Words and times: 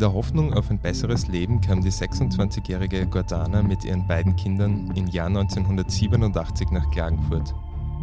Der 0.00 0.12
Hoffnung 0.14 0.54
auf 0.54 0.70
ein 0.70 0.78
besseres 0.78 1.28
Leben 1.28 1.60
kam 1.60 1.82
die 1.82 1.92
26-jährige 1.92 3.06
Gordana 3.06 3.62
mit 3.62 3.84
ihren 3.84 4.06
beiden 4.06 4.34
Kindern 4.34 4.90
im 4.94 5.06
Jahr 5.06 5.26
1987 5.26 6.70
nach 6.70 6.90
Klagenfurt. 6.90 7.54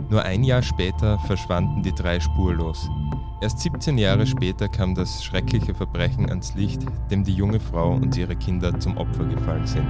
Nur 0.09 0.21
ein 0.21 0.43
Jahr 0.43 0.61
später 0.61 1.17
verschwanden 1.19 1.81
die 1.81 1.93
drei 1.93 2.19
spurlos. 2.19 2.87
Erst 3.41 3.59
17 3.59 3.97
Jahre 3.97 4.27
später 4.27 4.67
kam 4.67 4.93
das 4.93 5.23
schreckliche 5.23 5.73
Verbrechen 5.73 6.29
ans 6.29 6.53
Licht, 6.55 6.83
dem 7.09 7.23
die 7.23 7.33
junge 7.33 7.59
Frau 7.59 7.93
und 7.93 8.15
ihre 8.15 8.35
Kinder 8.35 8.79
zum 8.79 8.97
Opfer 8.97 9.25
gefallen 9.25 9.65
sind. 9.65 9.89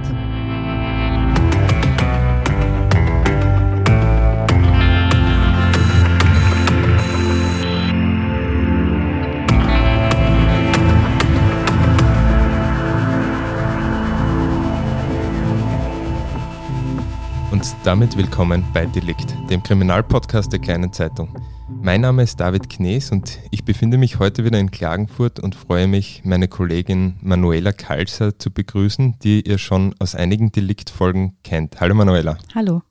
Und 17.58 17.74
damit 17.82 18.16
willkommen 18.16 18.64
bei 18.72 18.86
Delikt, 18.86 19.34
dem 19.50 19.60
Kriminalpodcast 19.64 20.52
der 20.52 20.60
kleinen 20.60 20.92
Zeitung. 20.92 21.36
Mein 21.68 22.02
Name 22.02 22.22
ist 22.22 22.38
David 22.38 22.70
Knees 22.70 23.10
und 23.10 23.40
ich 23.50 23.64
befinde 23.64 23.98
mich 23.98 24.20
heute 24.20 24.44
wieder 24.44 24.60
in 24.60 24.70
Klagenfurt 24.70 25.40
und 25.40 25.56
freue 25.56 25.88
mich, 25.88 26.22
meine 26.24 26.46
Kollegin 26.46 27.16
Manuela 27.20 27.72
Kalser 27.72 28.38
zu 28.38 28.52
begrüßen, 28.52 29.18
die 29.24 29.40
ihr 29.40 29.58
schon 29.58 29.92
aus 29.98 30.14
einigen 30.14 30.52
Deliktfolgen 30.52 31.36
kennt. 31.42 31.80
Hallo 31.80 31.96
Manuela. 31.96 32.38
Hallo. 32.54 32.82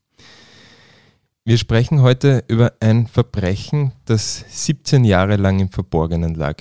Wir 1.45 1.57
sprechen 1.57 2.01
heute 2.01 2.43
über 2.49 2.73
ein 2.81 3.07
Verbrechen, 3.07 3.93
das 4.03 4.43
17 4.49 5.05
Jahre 5.05 5.37
lang 5.37 5.61
im 5.61 5.69
Verborgenen 5.69 6.35
lag. 6.35 6.57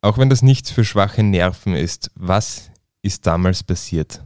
Auch 0.00 0.16
wenn 0.16 0.30
das 0.30 0.42
nichts 0.42 0.70
für 0.70 0.84
schwache 0.84 1.24
Nerven 1.24 1.74
ist, 1.74 2.12
was 2.14 2.70
ist 3.02 3.26
damals 3.26 3.64
passiert? 3.64 4.22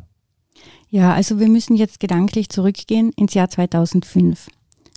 Ja, 0.88 1.14
also 1.14 1.40
wir 1.40 1.48
müssen 1.48 1.76
jetzt 1.76 1.98
gedanklich 1.98 2.48
zurückgehen 2.48 3.12
ins 3.16 3.34
Jahr 3.34 3.48
2005. 3.48 4.48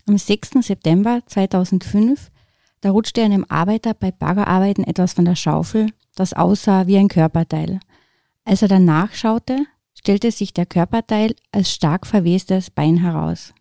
Am 0.08 0.18
6. 0.18 0.52
September 0.62 1.22
2005, 1.26 2.32
da 2.82 2.92
rutschte 2.92 3.24
einem 3.24 3.46
Arbeiter 3.50 3.94
bei 3.94 4.12
Baggerarbeiten 4.12 4.84
etwas 4.84 5.14
von 5.14 5.26
der 5.26 5.36
Schaufel, 5.36 5.88
das 6.16 6.34
aussah 6.34 6.86
wie 6.88 6.98
ein 6.98 7.08
Körperteil. 7.08 7.80
Als 8.46 8.62
er 8.62 8.68
dann 8.68 8.86
nachschaute, 8.86 9.66
stellte 9.98 10.32
sich 10.32 10.54
der 10.54 10.66
Körperteil 10.66 11.36
als 11.52 11.74
stark 11.74 12.06
verwestes 12.06 12.70
Bein 12.70 12.98
heraus. 12.98 13.54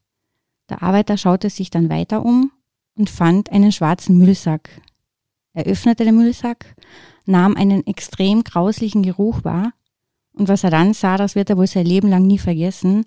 Der 0.69 0.83
Arbeiter 0.83 1.17
schaute 1.17 1.49
sich 1.51 1.71
dann 1.71 1.89
weiter 1.89 2.25
um 2.25 2.53
und 2.95 3.09
fand 3.09 3.51
einen 3.51 3.73
schwarzen 3.73 4.19
Müllsack. 4.19 4.69
Er 5.55 5.65
öffnete 5.65 6.05
den 6.05 6.17
Müllsack, 6.17 6.77
nahm 7.25 7.57
einen 7.57 7.87
extrem 7.87 8.45
grauslichen 8.45 9.03
Geruch 9.03 9.45
wahr 9.45 9.73
und 10.39 10.49
was 10.49 10.65
er 10.65 10.71
dann 10.71 10.95
sah, 10.95 11.17
das 11.17 11.35
wird 11.35 11.51
er 11.51 11.57
wohl 11.57 11.67
sein 11.67 11.85
Leben 11.85 12.09
lang 12.09 12.27
nie 12.27 12.39
vergessen. 12.39 13.05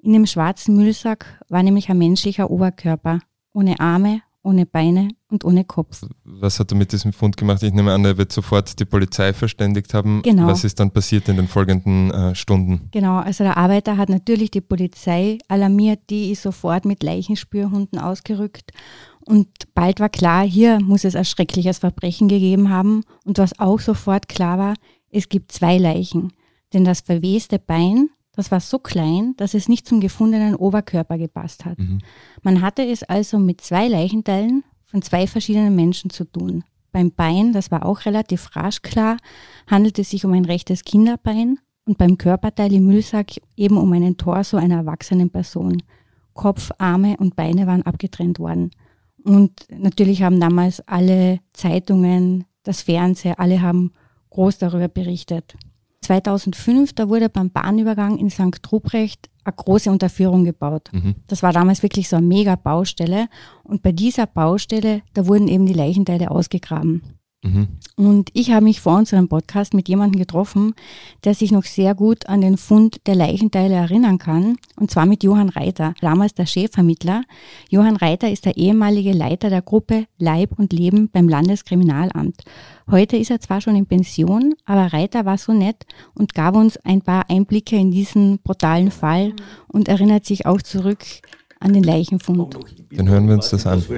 In 0.00 0.12
dem 0.12 0.26
schwarzen 0.26 0.76
Müllsack 0.76 1.26
war 1.48 1.62
nämlich 1.62 1.90
ein 1.90 1.98
menschlicher 1.98 2.50
Oberkörper, 2.50 3.18
ohne 3.52 3.80
Arme, 3.80 4.22
ohne 4.44 4.64
Beine 4.64 5.08
und 5.28 5.44
ohne 5.44 5.64
Kopf. 5.64 6.02
Was 6.24 6.60
hat 6.60 6.70
er 6.70 6.78
mit 6.78 6.92
diesem 6.92 7.12
Fund 7.12 7.36
gemacht? 7.36 7.64
Ich 7.64 7.72
nehme 7.72 7.92
an, 7.92 8.04
er 8.04 8.16
wird 8.16 8.30
sofort 8.30 8.78
die 8.78 8.84
Polizei 8.84 9.32
verständigt 9.32 9.92
haben. 9.92 10.22
Genau. 10.22 10.46
Was 10.46 10.62
ist 10.62 10.78
dann 10.78 10.92
passiert 10.92 11.28
in 11.28 11.36
den 11.36 11.48
folgenden 11.48 12.12
äh, 12.12 12.34
Stunden? 12.36 12.88
Genau, 12.92 13.16
also 13.16 13.42
der 13.42 13.56
Arbeiter 13.56 13.96
hat 13.96 14.08
natürlich 14.08 14.52
die 14.52 14.60
Polizei 14.60 15.38
alarmiert, 15.48 16.08
die 16.10 16.30
ist 16.30 16.42
sofort 16.42 16.84
mit 16.84 17.02
Leichenspürhunden 17.02 17.98
ausgerückt. 17.98 18.70
Und 19.26 19.48
bald 19.74 19.98
war 19.98 20.08
klar, 20.08 20.44
hier 20.44 20.80
muss 20.80 21.04
es 21.04 21.16
ein 21.16 21.24
schreckliches 21.24 21.78
Verbrechen 21.78 22.28
gegeben 22.28 22.70
haben. 22.70 23.02
Und 23.24 23.38
was 23.38 23.58
auch 23.58 23.80
sofort 23.80 24.28
klar 24.28 24.58
war, 24.58 24.74
es 25.10 25.28
gibt 25.28 25.50
zwei 25.52 25.76
Leichen. 25.76 26.32
Denn 26.72 26.84
das 26.84 27.00
verweste 27.00 27.58
Bein, 27.58 28.10
das 28.32 28.50
war 28.50 28.60
so 28.60 28.78
klein, 28.78 29.34
dass 29.36 29.54
es 29.54 29.68
nicht 29.68 29.86
zum 29.86 30.00
gefundenen 30.00 30.54
Oberkörper 30.54 31.18
gepasst 31.18 31.64
hat. 31.64 31.78
Mhm. 31.78 31.98
Man 32.42 32.62
hatte 32.62 32.84
es 32.84 33.02
also 33.02 33.38
mit 33.38 33.60
zwei 33.60 33.88
Leichenteilen 33.88 34.64
von 34.84 35.02
zwei 35.02 35.26
verschiedenen 35.26 35.74
Menschen 35.74 36.10
zu 36.10 36.24
tun. 36.24 36.64
Beim 36.92 37.10
Bein, 37.12 37.52
das 37.52 37.70
war 37.70 37.84
auch 37.84 38.06
relativ 38.06 38.54
rasch 38.56 38.82
klar, 38.82 39.16
handelt 39.66 39.98
es 39.98 40.10
sich 40.10 40.24
um 40.24 40.32
ein 40.32 40.44
rechtes 40.44 40.84
Kinderbein 40.84 41.58
und 41.84 41.98
beim 41.98 42.16
Körperteil 42.16 42.72
im 42.72 42.86
Müllsack 42.86 43.32
eben 43.56 43.76
um 43.76 43.92
einen 43.92 44.16
Torso 44.16 44.56
einer 44.56 44.76
erwachsenen 44.76 45.30
Person. 45.30 45.82
Kopf, 46.34 46.70
Arme 46.78 47.16
und 47.18 47.34
Beine 47.34 47.66
waren 47.66 47.82
abgetrennt 47.82 48.38
worden. 48.38 48.70
Und 49.24 49.66
natürlich 49.70 50.22
haben 50.22 50.38
damals 50.38 50.80
alle 50.86 51.40
Zeitungen, 51.52 52.44
das 52.62 52.82
Fernsehen, 52.82 53.34
alle 53.36 53.60
haben 53.60 53.92
groß 54.30 54.58
darüber 54.58 54.88
berichtet. 54.88 55.56
2005, 56.08 56.94
da 56.94 57.08
wurde 57.10 57.28
beim 57.28 57.50
Bahnübergang 57.50 58.18
in 58.18 58.30
St. 58.30 58.60
Ruprecht 58.72 59.28
eine 59.44 59.54
große 59.54 59.90
Unterführung 59.90 60.44
gebaut. 60.44 60.88
Mhm. 60.92 61.16
Das 61.26 61.42
war 61.42 61.52
damals 61.52 61.82
wirklich 61.82 62.08
so 62.08 62.16
eine 62.16 62.26
mega 62.26 62.56
Baustelle. 62.56 63.28
Und 63.62 63.82
bei 63.82 63.92
dieser 63.92 64.26
Baustelle, 64.26 65.02
da 65.12 65.26
wurden 65.26 65.48
eben 65.48 65.66
die 65.66 65.74
Leichenteile 65.74 66.30
ausgegraben. 66.30 67.17
Mhm. 67.48 67.68
Und 67.96 68.30
ich 68.32 68.52
habe 68.52 68.64
mich 68.64 68.80
vor 68.80 68.96
unserem 68.96 69.28
Podcast 69.28 69.74
mit 69.74 69.88
jemandem 69.88 70.20
getroffen, 70.20 70.74
der 71.24 71.34
sich 71.34 71.50
noch 71.50 71.64
sehr 71.64 71.94
gut 71.94 72.28
an 72.28 72.40
den 72.40 72.56
Fund 72.56 73.00
der 73.06 73.16
Leichenteile 73.16 73.74
erinnern 73.74 74.18
kann, 74.18 74.56
und 74.76 74.90
zwar 74.90 75.06
mit 75.06 75.24
Johann 75.24 75.48
Reiter, 75.48 75.94
damals 76.00 76.34
der 76.34 76.46
Chefvermittler. 76.46 77.22
Johann 77.70 77.96
Reiter 77.96 78.30
ist 78.30 78.44
der 78.44 78.56
ehemalige 78.56 79.12
Leiter 79.12 79.50
der 79.50 79.62
Gruppe 79.62 80.06
Leib 80.18 80.58
und 80.58 80.72
Leben 80.72 81.08
beim 81.10 81.28
Landeskriminalamt. 81.28 82.42
Heute 82.90 83.16
ist 83.16 83.30
er 83.30 83.40
zwar 83.40 83.60
schon 83.60 83.76
in 83.76 83.86
Pension, 83.86 84.54
aber 84.64 84.92
Reiter 84.92 85.24
war 85.24 85.36
so 85.36 85.52
nett 85.52 85.84
und 86.14 86.34
gab 86.34 86.54
uns 86.54 86.76
ein 86.78 87.02
paar 87.02 87.28
Einblicke 87.28 87.76
in 87.76 87.90
diesen 87.90 88.38
brutalen 88.38 88.90
Fall 88.90 89.34
und 89.66 89.88
erinnert 89.88 90.24
sich 90.24 90.46
auch 90.46 90.62
zurück 90.62 91.04
an 91.60 91.72
den 91.72 91.82
Leichenfund. 91.82 92.56
Dann 92.90 93.08
hören 93.08 93.26
wir 93.26 93.34
uns 93.34 93.50
das 93.50 93.66
an. 93.66 93.80
Ich 93.80 93.88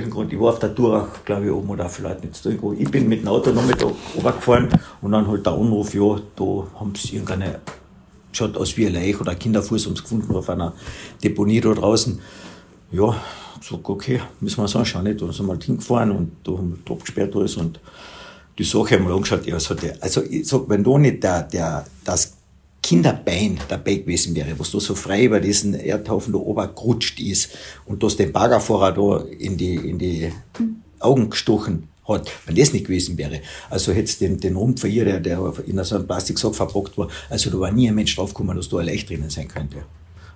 war 0.40 0.48
auf 0.48 0.58
der 0.58 0.74
Tour, 0.74 1.08
glaube 1.24 1.46
ich, 1.46 1.52
oben 1.52 1.68
oder 1.70 1.88
vielleicht 1.88 2.24
nicht 2.24 2.44
irgendwo. 2.44 2.72
Ich 2.72 2.90
bin 2.90 3.08
mit 3.08 3.20
dem 3.20 3.28
Auto 3.28 3.50
noch 3.50 3.66
mit 3.66 3.82
runtergefahren 3.82 4.68
und 5.02 5.12
dann 5.12 5.26
halt 5.26 5.44
der 5.44 5.52
Anruf, 5.52 5.94
ja, 5.94 6.20
da 6.36 6.66
haben 6.78 6.94
sie 6.96 7.14
irgendeine, 7.16 7.60
schaut 8.32 8.56
aus 8.56 8.76
wie 8.76 8.86
ein 8.86 8.94
Leich 8.94 9.20
oder 9.20 9.32
ein 9.32 9.38
Kinderfuß 9.38 9.86
haben 9.86 9.96
sie 9.96 10.02
gefunden 10.02 10.34
auf 10.34 10.48
einer 10.48 10.72
Deponie 11.22 11.60
da 11.60 11.72
draußen. 11.72 12.18
Ja, 12.92 13.14
sag, 13.60 13.88
okay, 13.88 14.20
müssen 14.40 14.58
wir 14.58 14.62
uns 14.62 14.76
anschauen. 14.76 15.04
Nicht? 15.04 15.20
Da 15.20 15.30
sind 15.32 15.46
wir 15.46 15.52
halt 15.52 15.64
hingefahren 15.64 16.10
und 16.12 16.32
da 16.44 16.52
haben 16.52 16.82
wir 16.84 16.94
abgesperrt 16.94 17.36
alles 17.36 17.56
und 17.56 17.78
die 18.58 18.64
Sache 18.64 18.96
haben 18.96 19.06
wir 19.06 19.14
angeschaut. 19.14 19.46
Ja, 19.46 19.56
also 20.00 20.22
ich 20.22 20.48
sag, 20.48 20.68
wenn 20.68 20.82
da 20.82 20.98
nicht 20.98 21.22
der, 21.22 21.42
der, 21.42 21.84
das 22.04 22.39
Kinderbein 22.90 23.60
dabei 23.68 23.94
gewesen 23.94 24.34
wäre, 24.34 24.58
was 24.58 24.72
da 24.72 24.80
so 24.80 24.96
frei 24.96 25.26
über 25.26 25.38
diesen 25.38 25.74
Erdhaufen 25.74 26.32
da 26.32 26.40
oben 26.40 26.74
gerutscht 26.74 27.20
ist 27.20 27.50
und 27.86 28.02
das 28.02 28.16
den 28.16 28.32
Baggerfahrer 28.32 28.90
da 28.90 29.24
in 29.38 29.56
die, 29.56 29.76
in 29.76 29.96
die 29.96 30.32
Augen 30.98 31.30
gestochen 31.30 31.84
hat, 32.08 32.28
wenn 32.46 32.56
das 32.56 32.72
nicht 32.72 32.86
gewesen 32.86 33.16
wäre. 33.16 33.42
Also 33.68 33.92
hätte 33.92 34.06
es 34.06 34.18
den, 34.18 34.40
den 34.40 34.56
Rumpf 34.56 34.84
hier, 34.84 35.04
der, 35.04 35.20
der 35.20 35.52
in 35.68 35.84
so 35.84 35.94
einem 35.94 36.08
Plastiksack 36.08 36.52
verpackt 36.52 36.98
war, 36.98 37.06
also 37.28 37.48
da 37.50 37.60
war 37.60 37.70
nie 37.70 37.88
ein 37.88 37.94
Mensch 37.94 38.16
draufgekommen, 38.16 38.56
dass 38.56 38.68
da 38.68 38.78
ein 38.78 38.86
Leicht 38.86 39.08
drinnen 39.08 39.30
sein 39.30 39.46
könnte. 39.46 39.84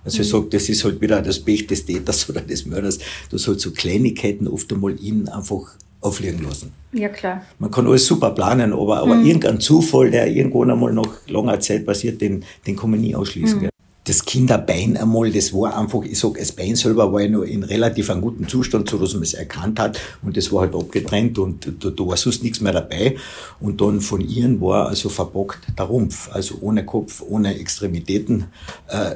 Also 0.05 0.21
ich 0.21 0.27
mhm. 0.29 0.31
sage, 0.31 0.47
das 0.51 0.69
ist 0.69 0.85
halt 0.85 1.01
wieder 1.01 1.21
das 1.21 1.41
Pech 1.41 1.67
des 1.67 1.85
Täters 1.85 2.29
oder 2.29 2.39
des 2.39 2.65
Mörders, 2.65 2.99
dass 3.31 3.49
halt 3.49 3.59
so 3.59 3.71
Kleinigkeiten 3.71 4.47
oft 4.47 4.71
einmal 4.71 4.97
ihn 4.97 5.27
einfach 5.27 5.75
aufliegen 6.01 6.43
lassen. 6.43 6.71
Ja, 6.93 7.09
klar. 7.09 7.41
Man 7.59 7.71
kann 7.71 7.87
alles 7.87 8.05
super 8.05 8.31
planen, 8.31 8.71
aber, 8.71 8.99
aber 8.99 9.15
mhm. 9.15 9.25
irgendein 9.25 9.59
Zufall, 9.59 10.11
der 10.11 10.27
irgendwann 10.27 10.71
einmal 10.71 10.93
nach 10.93 11.27
langer 11.27 11.59
Zeit 11.59 11.85
passiert, 11.85 12.21
den, 12.21 12.43
den 12.65 12.75
kann 12.75 12.91
man 12.91 13.01
nie 13.01 13.15
ausschließen. 13.15 13.61
Mhm. 13.61 13.69
das 14.05 14.23
Kinderbein 14.23 14.97
einmal, 14.97 15.31
das 15.31 15.51
war 15.51 15.75
einfach, 15.77 16.03
ich 16.03 16.19
sag, 16.19 16.37
das 16.37 16.51
Bein 16.51 16.75
selber 16.75 17.11
war 17.11 17.21
ja 17.21 17.27
noch 17.27 17.41
in 17.41 17.63
relativ 17.63 18.11
einem 18.11 18.21
guten 18.21 18.47
Zustand, 18.47 18.87
so 18.87 18.99
dass 18.99 19.13
man 19.13 19.23
es 19.23 19.33
erkannt 19.33 19.79
hat 19.79 19.99
und 20.21 20.37
das 20.37 20.51
war 20.51 20.61
halt 20.61 20.75
abgetrennt 20.75 21.39
und 21.39 21.65
da, 21.83 21.89
da 21.89 22.07
war 22.07 22.15
sonst 22.15 22.43
nichts 22.43 22.61
mehr 22.61 22.71
dabei 22.71 23.15
und 23.59 23.81
dann 23.81 24.01
von 24.01 24.21
ihren 24.21 24.61
war 24.61 24.87
also 24.87 25.09
verbockt 25.09 25.59
der 25.77 25.85
Rumpf, 25.85 26.29
also 26.31 26.59
ohne 26.61 26.85
Kopf, 26.85 27.23
ohne 27.27 27.57
Extremitäten, 27.59 28.45
äh, 28.89 29.15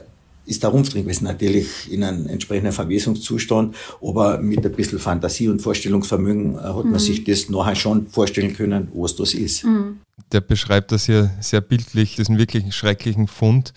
ist 0.49 0.63
der 0.63 0.71
Rumpf 0.71 0.89
drin 0.89 1.03
gewesen, 1.03 1.25
natürlich 1.25 1.91
in 1.91 2.03
einem 2.03 2.27
entsprechenden 2.27 2.71
Verwesungszustand, 2.73 3.75
aber 4.01 4.39
mit 4.39 4.65
ein 4.65 4.71
bisschen 4.71 4.97
Fantasie 4.97 5.47
und 5.47 5.61
Vorstellungsvermögen 5.61 6.55
äh, 6.55 6.61
hat 6.61 6.85
mhm. 6.85 6.91
man 6.91 6.99
sich 6.99 7.23
das 7.23 7.49
nachher 7.49 7.75
schon 7.75 8.07
vorstellen 8.07 8.53
können, 8.55 8.89
was 8.93 9.15
das 9.15 9.33
ist. 9.33 9.63
Mhm. 9.63 9.99
Der 10.31 10.41
beschreibt 10.41 10.91
das 10.91 11.05
hier 11.05 11.31
sehr 11.39 11.61
bildlich, 11.61 12.15
diesen 12.15 12.37
wirklich 12.37 12.73
schrecklichen 12.73 13.27
Fund. 13.27 13.73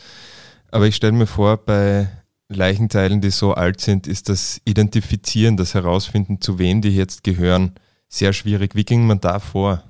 Aber 0.70 0.86
ich 0.86 0.96
stelle 0.96 1.12
mir 1.12 1.26
vor, 1.26 1.58
bei 1.58 2.08
Leichenteilen, 2.48 3.20
die 3.20 3.30
so 3.30 3.52
alt 3.52 3.80
sind, 3.80 4.06
ist 4.06 4.28
das 4.28 4.60
Identifizieren, 4.64 5.56
das 5.56 5.74
Herausfinden, 5.74 6.40
zu 6.40 6.58
wem 6.58 6.80
die 6.80 6.94
jetzt 6.96 7.22
gehören, 7.22 7.74
sehr 8.08 8.32
schwierig. 8.32 8.74
Wie 8.74 8.84
ging 8.84 9.06
man 9.06 9.20
da 9.20 9.38
vor? 9.38 9.82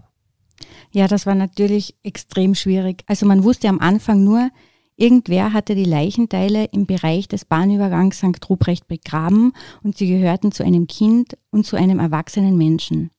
Ja, 0.90 1.08
das 1.08 1.26
war 1.26 1.34
natürlich 1.34 1.94
extrem 2.02 2.55
schwierig. 2.55 3.02
Also 3.06 3.25
man 3.25 3.44
wusste 3.44 3.69
am 3.69 3.79
Anfang 3.79 4.25
nur, 4.25 4.50
irgendwer 5.03 5.53
hatte 5.53 5.75
die 5.75 5.85
Leichenteile 5.85 6.67
im 6.67 6.87
Bereich 6.87 7.27
des 7.27 7.45
Bahnübergangs 7.45 8.19
St. 8.19 8.49
Ruprecht 8.49 8.87
begraben 8.87 9.53
und 9.83 9.99
sie 9.99 10.07
gehörten 10.07 10.53
zu 10.53 10.63
einem 10.63 10.87
Kind 10.87 11.37
und 11.51 11.67
zu 11.67 11.77
einem 11.77 11.99
erwachsenen 11.99 12.57
Menschen. 12.57 13.11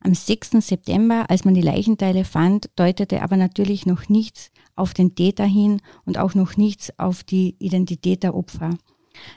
Am 0.00 0.14
6. 0.14 0.50
September, 0.60 1.26
als 1.28 1.44
man 1.44 1.54
die 1.54 1.60
Leichenteile 1.60 2.24
fand, 2.24 2.70
deutete 2.76 3.22
aber 3.22 3.36
natürlich 3.36 3.86
noch 3.86 4.08
nichts 4.08 4.52
auf 4.76 4.94
den 4.94 5.16
Täter 5.16 5.44
hin 5.44 5.80
und 6.04 6.16
auch 6.16 6.34
noch 6.34 6.56
nichts 6.56 6.96
auf 6.98 7.24
die 7.24 7.56
Identität 7.58 8.22
der 8.22 8.36
Opfer. 8.36 8.70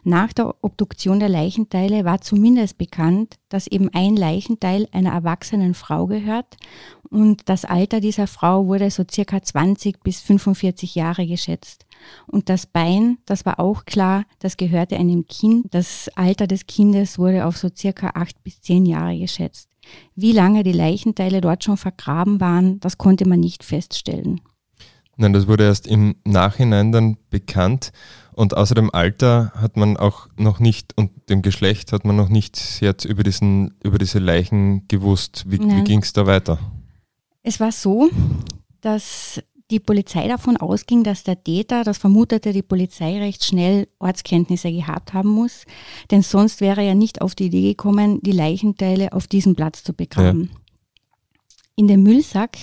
Nach 0.04 0.32
der 0.32 0.56
Obduktion 0.62 1.20
der 1.20 1.30
Leichenteile 1.30 2.06
war 2.06 2.22
zumindest 2.22 2.78
bekannt, 2.78 3.36
dass 3.50 3.68
eben 3.68 3.90
ein 3.94 4.16
Leichenteil 4.16 4.88
einer 4.92 5.12
erwachsenen 5.12 5.74
Frau 5.74 6.08
gehört 6.08 6.58
und 7.10 7.50
das 7.50 7.66
Alter 7.66 8.00
dieser 8.00 8.28
Frau 8.28 8.68
wurde 8.68 8.90
so 8.90 9.04
circa 9.10 9.42
20 9.42 10.02
bis 10.02 10.22
45 10.22 10.96
Jahre 10.96 11.28
geschätzt. 11.28 11.85
Und 12.28 12.50
das 12.50 12.66
Bein, 12.66 13.18
das 13.26 13.46
war 13.46 13.60
auch 13.60 13.86
klar, 13.86 14.26
das 14.40 14.58
gehörte 14.58 14.98
einem 14.98 15.28
Kind. 15.28 15.68
Das 15.72 16.10
Alter 16.16 16.48
des 16.48 16.66
Kindes 16.66 17.20
wurde 17.20 17.46
auf 17.46 17.58
so 17.58 17.70
circa 17.76 18.12
8 18.16 18.44
bis 18.44 18.62
10 18.62 18.86
Jahre 18.86 19.18
geschätzt. 19.18 19.70
Wie 20.16 20.32
lange 20.32 20.64
die 20.64 20.72
Leichenteile 20.72 21.42
dort 21.42 21.64
schon 21.64 21.78
vergraben 21.78 22.40
waren, 22.40 22.80
das 22.80 22.98
konnte 22.98 23.28
man 23.28 23.40
nicht 23.40 23.64
feststellen. 23.64 24.42
Nein, 25.18 25.34
das 25.34 25.48
wurde 25.48 25.64
erst 25.64 25.88
im 25.88 26.16
Nachhinein 26.26 26.92
dann 26.92 27.18
bekannt. 27.30 27.92
Und 28.34 28.58
außer 28.58 28.76
dem 28.76 28.94
Alter 28.94 29.54
hat 29.56 29.78
man 29.78 29.96
auch 29.96 30.28
noch 30.36 30.60
nicht 30.60 30.98
und 30.98 31.12
dem 31.30 31.42
Geschlecht 31.42 31.94
hat 31.94 32.04
man 32.04 32.18
noch 32.18 32.28
nichts 32.28 32.82
jetzt 32.82 33.06
über, 33.06 33.24
diesen, 33.24 33.76
über 33.82 33.98
diese 33.98 34.20
Leichen 34.20 34.88
gewusst. 34.90 35.46
Wie, 35.48 35.60
wie 35.60 35.84
ging 35.84 36.02
es 36.02 36.12
da 36.12 36.26
weiter? 36.26 36.60
Es 37.44 37.62
war 37.62 37.72
so, 37.72 38.10
dass 38.82 39.42
die 39.72 39.80
Polizei 39.80 40.28
davon 40.28 40.58
ausging, 40.58 41.04
dass 41.04 41.24
der 41.24 41.44
Täter, 41.44 41.84
das 41.84 41.98
vermutete 41.98 42.54
die 42.54 42.62
Polizei 42.62 43.18
recht 43.18 43.44
schnell 43.44 43.88
Ortskenntnisse 44.00 44.72
gehabt 44.72 45.14
haben 45.14 45.30
muss, 45.30 45.66
denn 46.12 46.22
sonst 46.22 46.62
wäre 46.62 46.84
er 46.84 46.96
nicht 46.96 47.22
auf 47.22 47.34
die 47.34 47.46
Idee 47.46 47.70
gekommen, 47.70 48.20
die 48.22 48.32
Leichenteile 48.32 49.14
auf 49.14 49.28
diesem 49.28 49.56
Platz 49.56 49.84
zu 49.84 49.94
begraben. 49.94 50.52
Ja. 50.52 50.60
In 51.78 51.88
dem 51.88 52.04
Müllsack 52.04 52.58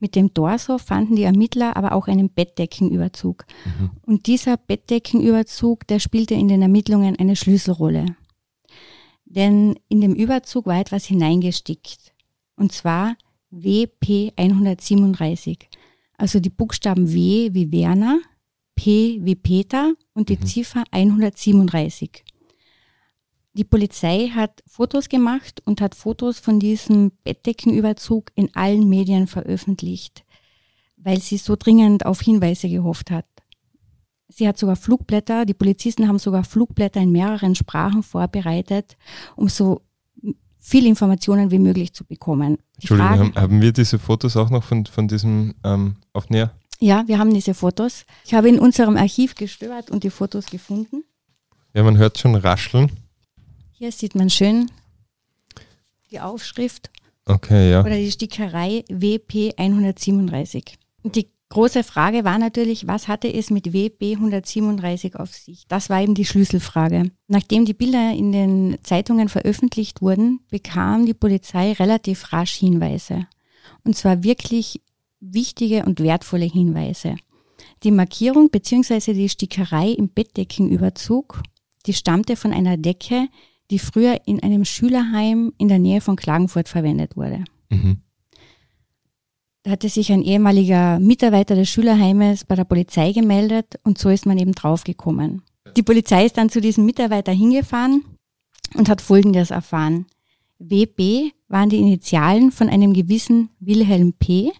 mit 0.00 0.16
dem 0.16 0.34
Torso 0.34 0.78
fanden 0.78 1.14
die 1.14 1.22
Ermittler 1.22 1.76
aber 1.76 1.92
auch 1.92 2.08
einen 2.08 2.30
Bettdeckenüberzug. 2.30 3.44
Mhm. 3.64 3.90
Und 4.02 4.26
dieser 4.26 4.56
Bettdeckenüberzug, 4.56 5.86
der 5.86 6.00
spielte 6.00 6.34
in 6.34 6.48
den 6.48 6.62
Ermittlungen 6.62 7.16
eine 7.16 7.36
Schlüsselrolle. 7.36 8.06
Denn 9.24 9.78
in 9.88 10.00
dem 10.00 10.14
Überzug 10.14 10.66
war 10.66 10.80
etwas 10.80 11.04
hineingestickt. 11.04 12.12
Und 12.56 12.72
zwar 12.72 13.16
WP 13.50 14.32
137. 14.36 15.69
Also 16.20 16.38
die 16.38 16.50
Buchstaben 16.50 17.14
W 17.14 17.48
wie 17.54 17.72
Werner, 17.72 18.20
P 18.74 19.20
wie 19.22 19.36
Peter 19.36 19.94
und 20.12 20.28
die 20.28 20.36
mhm. 20.36 20.44
Ziffer 20.44 20.84
137. 20.90 22.22
Die 23.54 23.64
Polizei 23.64 24.28
hat 24.28 24.62
Fotos 24.66 25.08
gemacht 25.08 25.62
und 25.64 25.80
hat 25.80 25.94
Fotos 25.94 26.38
von 26.38 26.60
diesem 26.60 27.12
Bettdeckenüberzug 27.24 28.32
in 28.34 28.54
allen 28.54 28.86
Medien 28.86 29.28
veröffentlicht, 29.28 30.26
weil 30.98 31.22
sie 31.22 31.38
so 31.38 31.56
dringend 31.56 32.04
auf 32.04 32.20
Hinweise 32.20 32.68
gehofft 32.68 33.10
hat. 33.10 33.24
Sie 34.28 34.46
hat 34.46 34.58
sogar 34.58 34.76
Flugblätter, 34.76 35.46
die 35.46 35.54
Polizisten 35.54 36.06
haben 36.06 36.18
sogar 36.18 36.44
Flugblätter 36.44 37.00
in 37.00 37.12
mehreren 37.12 37.54
Sprachen 37.54 38.02
vorbereitet, 38.02 38.98
um 39.36 39.48
so 39.48 39.80
viele 40.60 40.88
Informationen 40.88 41.50
wie 41.50 41.58
möglich 41.58 41.92
zu 41.92 42.04
bekommen. 42.04 42.58
Die 42.76 42.82
Entschuldigung, 42.82 43.32
Fragen, 43.32 43.34
haben, 43.34 43.60
wir 43.60 43.72
diese 43.72 43.98
Fotos 43.98 44.36
auch 44.36 44.50
noch 44.50 44.62
von, 44.62 44.86
von 44.86 45.08
diesem 45.08 45.54
ähm, 45.64 45.96
Aufnäher? 46.12 46.52
Ja, 46.78 47.04
wir 47.06 47.18
haben 47.18 47.34
diese 47.34 47.54
Fotos. 47.54 48.04
Ich 48.24 48.34
habe 48.34 48.48
in 48.48 48.58
unserem 48.58 48.96
Archiv 48.96 49.34
gestöbert 49.34 49.90
und 49.90 50.04
die 50.04 50.10
Fotos 50.10 50.46
gefunden. 50.46 51.04
Ja, 51.74 51.82
man 51.82 51.98
hört 51.98 52.18
schon 52.18 52.34
rascheln. 52.34 52.90
Hier 53.72 53.92
sieht 53.92 54.14
man 54.14 54.30
schön 54.30 54.70
die 56.10 56.20
Aufschrift 56.20 56.90
okay, 57.26 57.70
ja. 57.70 57.80
oder 57.80 57.96
die 57.96 58.10
Stickerei 58.10 58.84
WP 58.88 59.54
137. 59.56 60.78
Und 61.02 61.16
die 61.16 61.28
große 61.50 61.84
Frage 61.84 62.24
war 62.24 62.38
natürlich, 62.38 62.86
was 62.86 63.08
hatte 63.08 63.32
es 63.32 63.50
mit 63.50 63.72
WP 63.72 64.14
137 64.14 65.16
auf 65.16 65.34
sich? 65.34 65.66
Das 65.68 65.90
war 65.90 66.00
eben 66.00 66.14
die 66.14 66.24
Schlüsselfrage. 66.24 67.10
Nachdem 67.28 67.66
die 67.66 67.74
Bilder 67.74 68.12
in 68.12 68.32
den 68.32 68.78
Zeitungen 68.82 69.28
veröffentlicht 69.28 70.00
wurden, 70.00 70.40
bekam 70.50 71.04
die 71.04 71.14
Polizei 71.14 71.72
relativ 71.72 72.32
rasch 72.32 72.54
Hinweise. 72.54 73.26
Und 73.84 73.96
zwar 73.96 74.22
wirklich 74.22 74.80
wichtige 75.20 75.84
und 75.84 76.00
wertvolle 76.00 76.46
Hinweise. 76.46 77.16
Die 77.82 77.90
Markierung 77.90 78.50
bzw. 78.50 79.12
die 79.12 79.28
Stickerei 79.28 79.90
im 79.90 80.08
Bettdeckenüberzug, 80.08 81.42
die 81.86 81.94
stammte 81.94 82.36
von 82.36 82.52
einer 82.52 82.76
Decke, 82.76 83.28
die 83.70 83.78
früher 83.78 84.20
in 84.26 84.42
einem 84.42 84.64
Schülerheim 84.64 85.52
in 85.58 85.68
der 85.68 85.78
Nähe 85.78 86.00
von 86.00 86.16
Klagenfurt 86.16 86.68
verwendet 86.68 87.16
wurde. 87.16 87.44
Mhm. 87.70 88.02
Da 89.62 89.72
hatte 89.72 89.88
sich 89.90 90.10
ein 90.10 90.22
ehemaliger 90.22 90.98
Mitarbeiter 90.98 91.54
des 91.54 91.68
Schülerheimes 91.68 92.44
bei 92.44 92.54
der 92.54 92.64
Polizei 92.64 93.12
gemeldet 93.12 93.78
und 93.84 93.98
so 93.98 94.08
ist 94.08 94.24
man 94.24 94.38
eben 94.38 94.52
draufgekommen. 94.52 95.42
Die 95.76 95.82
Polizei 95.82 96.24
ist 96.24 96.38
dann 96.38 96.48
zu 96.48 96.60
diesem 96.60 96.86
Mitarbeiter 96.86 97.32
hingefahren 97.32 98.04
und 98.74 98.88
hat 98.88 99.02
Folgendes 99.02 99.50
erfahren. 99.50 100.06
WB 100.58 101.32
waren 101.48 101.68
die 101.68 101.78
Initialen 101.78 102.52
von 102.52 102.68
einem 102.68 102.94
gewissen 102.94 103.50
Wilhelm 103.60 104.14
P. 104.14 104.52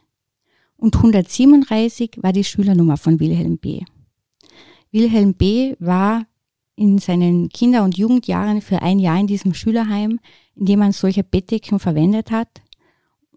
und 0.76 0.96
137 0.96 2.18
war 2.20 2.32
die 2.32 2.44
Schülernummer 2.44 2.96
von 2.96 3.20
Wilhelm 3.20 3.58
B. 3.58 3.82
Wilhelm 4.90 5.34
B. 5.34 5.76
war 5.78 6.26
in 6.76 6.98
seinen 6.98 7.48
Kinder- 7.50 7.84
und 7.84 7.96
Jugendjahren 7.96 8.60
für 8.60 8.82
ein 8.82 8.98
Jahr 8.98 9.18
in 9.18 9.26
diesem 9.26 9.54
Schülerheim, 9.54 10.18
in 10.56 10.66
dem 10.66 10.78
man 10.78 10.92
solche 10.92 11.22
Bettdecken 11.22 11.78
verwendet 11.78 12.30
hat. 12.30 12.48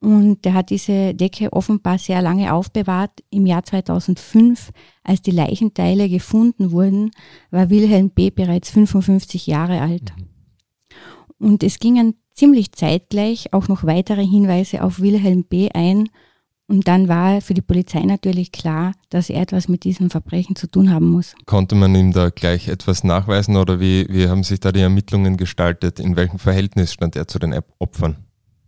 Und 0.04 0.46
er 0.46 0.54
hat 0.54 0.70
diese 0.70 1.14
Decke 1.14 1.54
offenbar 1.54 1.98
sehr 1.98 2.22
lange 2.22 2.54
aufbewahrt. 2.54 3.12
Im 3.30 3.46
Jahr 3.46 3.64
2005, 3.64 4.72
als 5.02 5.22
die 5.22 5.32
Leichenteile 5.32 6.10
gefunden 6.10 6.72
wurden, 6.72 7.12
war 7.52 7.70
Wilhelm 7.70 8.10
B. 8.10 8.30
bereits 8.30 8.70
55 8.70 9.48
Jahre 9.48 9.80
alt. 9.80 10.12
Und 11.40 11.64
es 11.64 11.80
gingen 11.80 12.16
ziemlich 12.34 12.74
zeitgleich 12.74 13.54
auch 13.54 13.70
noch 13.70 13.86
weitere 13.86 14.26
Hinweise 14.26 14.84
auf 14.84 15.00
Wilhelm 15.00 15.46
B. 15.46 15.70
ein, 15.74 16.10
und 16.68 16.88
dann 16.88 17.08
war 17.08 17.42
für 17.42 17.54
die 17.54 17.62
Polizei 17.62 18.00
natürlich 18.00 18.52
klar, 18.52 18.94
dass 19.10 19.30
er 19.30 19.42
etwas 19.42 19.68
mit 19.68 19.84
diesem 19.84 20.10
Verbrechen 20.10 20.56
zu 20.56 20.68
tun 20.68 20.92
haben 20.92 21.10
muss. 21.10 21.36
Konnte 21.46 21.76
man 21.76 21.94
ihm 21.94 22.14
da 22.14 22.30
gleich 22.30 22.68
etwas 22.68 23.04
nachweisen 23.04 23.58
oder 23.58 23.80
wie, 23.80 24.08
wie 24.10 24.28
haben 24.28 24.44
sich 24.44 24.60
da 24.60 24.72
die 24.72 24.80
Ermittlungen 24.80 25.38
gestaltet? 25.38 26.00
In 26.00 26.16
welchem 26.16 26.40
Verhältnis 26.40 26.92
stand 26.94 27.16
er 27.16 27.28
zu 27.28 27.38
den 27.38 27.54
Opfern? 27.80 28.18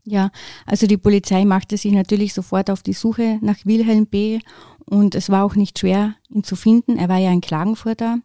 Ja, 0.06 0.30
also 0.66 0.86
die 0.88 0.98
Polizei 0.98 1.46
machte 1.46 1.78
sich 1.78 1.92
natürlich 1.92 2.34
sofort 2.34 2.70
auf 2.70 2.84
die 2.84 2.94
Suche 2.94 3.40
nach 3.42 3.58
Wilhelm 3.66 4.06
B. 4.06 4.40
Und 4.88 5.16
es 5.16 5.30
war 5.30 5.44
auch 5.44 5.56
nicht 5.56 5.80
schwer, 5.80 6.16
ihn 6.30 6.44
zu 6.44 6.56
finden. 6.56 6.98
Er 6.98 7.10
war 7.10 7.18
ja 7.18 7.32
ein 7.32 7.42
Klagenfurter 7.42 8.20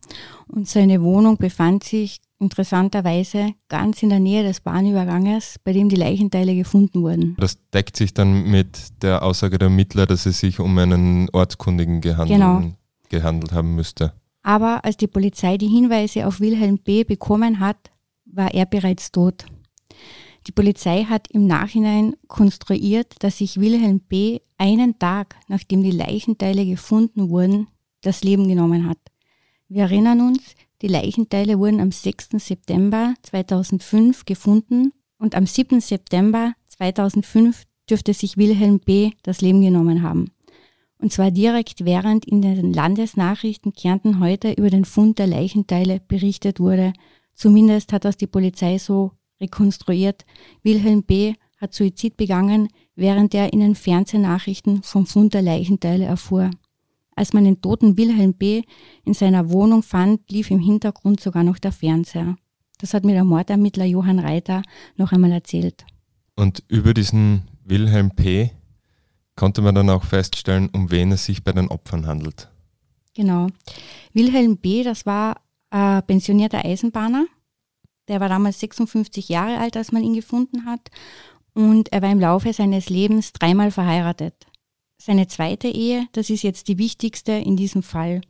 und 0.46 0.68
seine 0.68 1.02
Wohnung 1.02 1.38
befand 1.38 1.84
sich 1.84 2.20
interessanterweise 2.38 3.52
ganz 3.68 4.02
in 4.02 4.10
der 4.10 4.20
Nähe 4.20 4.42
des 4.42 4.60
Bahnüberganges, 4.60 5.56
bei 5.64 5.72
dem 5.72 5.88
die 5.88 5.96
Leichenteile 5.96 6.54
gefunden 6.54 7.02
wurden. 7.02 7.36
Das 7.38 7.58
deckt 7.70 7.96
sich 7.96 8.12
dann 8.12 8.50
mit 8.50 9.02
der 9.02 9.22
Aussage 9.22 9.58
der 9.58 9.68
Ermittler, 9.68 10.06
dass 10.06 10.26
es 10.26 10.40
sich 10.40 10.60
um 10.60 10.76
einen 10.76 11.28
Ortskundigen 11.32 12.00
gehandelt, 12.00 12.40
genau. 12.40 12.62
gehandelt 13.08 13.52
haben 13.52 13.74
müsste. 13.74 14.12
Aber 14.42 14.84
als 14.84 14.96
die 14.96 15.06
Polizei 15.06 15.58
die 15.58 15.68
Hinweise 15.68 16.26
auf 16.26 16.40
Wilhelm 16.40 16.78
B. 16.78 17.04
bekommen 17.04 17.60
hat, 17.60 17.90
war 18.24 18.52
er 18.54 18.64
bereits 18.64 19.12
tot. 19.12 19.44
Die 20.46 20.52
Polizei 20.52 21.04
hat 21.04 21.28
im 21.30 21.46
Nachhinein 21.46 22.16
konstruiert, 22.26 23.14
dass 23.20 23.38
sich 23.38 23.60
Wilhelm 23.60 24.00
B. 24.00 24.40
einen 24.56 24.98
Tag, 24.98 25.36
nachdem 25.48 25.82
die 25.82 25.90
Leichenteile 25.90 26.64
gefunden 26.64 27.28
wurden, 27.28 27.68
das 28.00 28.24
Leben 28.24 28.48
genommen 28.48 28.88
hat. 28.88 28.98
Wir 29.68 29.82
erinnern 29.82 30.20
uns, 30.20 30.54
die 30.82 30.88
Leichenteile 30.88 31.58
wurden 31.58 31.80
am 31.80 31.92
6. 31.92 32.30
September 32.38 33.14
2005 33.22 34.24
gefunden 34.24 34.92
und 35.18 35.34
am 35.34 35.46
7. 35.46 35.80
September 35.80 36.54
2005 36.68 37.64
dürfte 37.88 38.14
sich 38.14 38.38
Wilhelm 38.38 38.80
B. 38.80 39.10
das 39.22 39.42
Leben 39.42 39.60
genommen 39.60 40.02
haben. 40.02 40.30
Und 40.98 41.12
zwar 41.12 41.30
direkt 41.30 41.84
während 41.84 42.24
in 42.24 42.42
den 42.42 42.72
Landesnachrichten 42.72 43.72
Kärnten 43.72 44.20
heute 44.20 44.52
über 44.52 44.70
den 44.70 44.84
Fund 44.84 45.18
der 45.18 45.26
Leichenteile 45.26 46.00
berichtet 46.06 46.60
wurde. 46.60 46.92
Zumindest 47.34 47.92
hat 47.92 48.04
das 48.04 48.16
die 48.16 48.26
Polizei 48.26 48.78
so 48.78 49.12
rekonstruiert. 49.40 50.24
Wilhelm 50.62 51.02
B. 51.02 51.34
hat 51.58 51.74
Suizid 51.74 52.16
begangen, 52.16 52.68
während 52.94 53.34
er 53.34 53.52
in 53.52 53.60
den 53.60 53.74
Fernsehnachrichten 53.74 54.82
vom 54.82 55.06
Fund 55.06 55.34
der 55.34 55.42
Leichenteile 55.42 56.04
erfuhr. 56.04 56.50
Als 57.16 57.32
man 57.32 57.44
den 57.44 57.60
toten 57.60 57.96
Wilhelm 57.96 58.34
B. 58.34 58.62
in 59.04 59.14
seiner 59.14 59.50
Wohnung 59.50 59.82
fand, 59.82 60.30
lief 60.30 60.50
im 60.50 60.60
Hintergrund 60.60 61.20
sogar 61.20 61.42
noch 61.42 61.58
der 61.58 61.72
Fernseher. 61.72 62.36
Das 62.78 62.94
hat 62.94 63.04
mir 63.04 63.12
der 63.12 63.24
Mordermittler 63.24 63.84
Johann 63.84 64.18
Reiter 64.18 64.62
noch 64.96 65.12
einmal 65.12 65.32
erzählt. 65.32 65.84
Und 66.34 66.62
über 66.68 66.94
diesen 66.94 67.42
Wilhelm 67.64 68.12
P. 68.12 68.52
konnte 69.36 69.60
man 69.60 69.74
dann 69.74 69.90
auch 69.90 70.04
feststellen, 70.04 70.70
um 70.72 70.90
wen 70.90 71.12
es 71.12 71.26
sich 71.26 71.44
bei 71.44 71.52
den 71.52 71.68
Opfern 71.68 72.06
handelt. 72.06 72.48
Genau. 73.14 73.48
Wilhelm 74.14 74.56
B., 74.56 74.82
das 74.82 75.04
war 75.04 75.42
äh, 75.70 76.00
pensionierter 76.02 76.64
Eisenbahner. 76.64 77.26
Der 78.10 78.18
war 78.18 78.28
damals 78.28 78.58
56 78.58 79.28
Jahre 79.28 79.58
alt, 79.58 79.76
als 79.76 79.92
man 79.92 80.02
ihn 80.02 80.14
gefunden 80.14 80.66
hat. 80.66 80.90
Und 81.54 81.92
er 81.92 82.02
war 82.02 82.10
im 82.10 82.18
Laufe 82.18 82.52
seines 82.52 82.90
Lebens 82.90 83.32
dreimal 83.32 83.70
verheiratet. 83.70 84.34
Seine 84.98 85.28
zweite 85.28 85.68
Ehe, 85.68 86.08
das 86.10 86.28
ist 86.28 86.42
jetzt 86.42 86.66
die 86.66 86.76
wichtigste 86.76 87.30
in 87.30 87.56
diesem 87.56 87.84
Fall. 87.84 88.20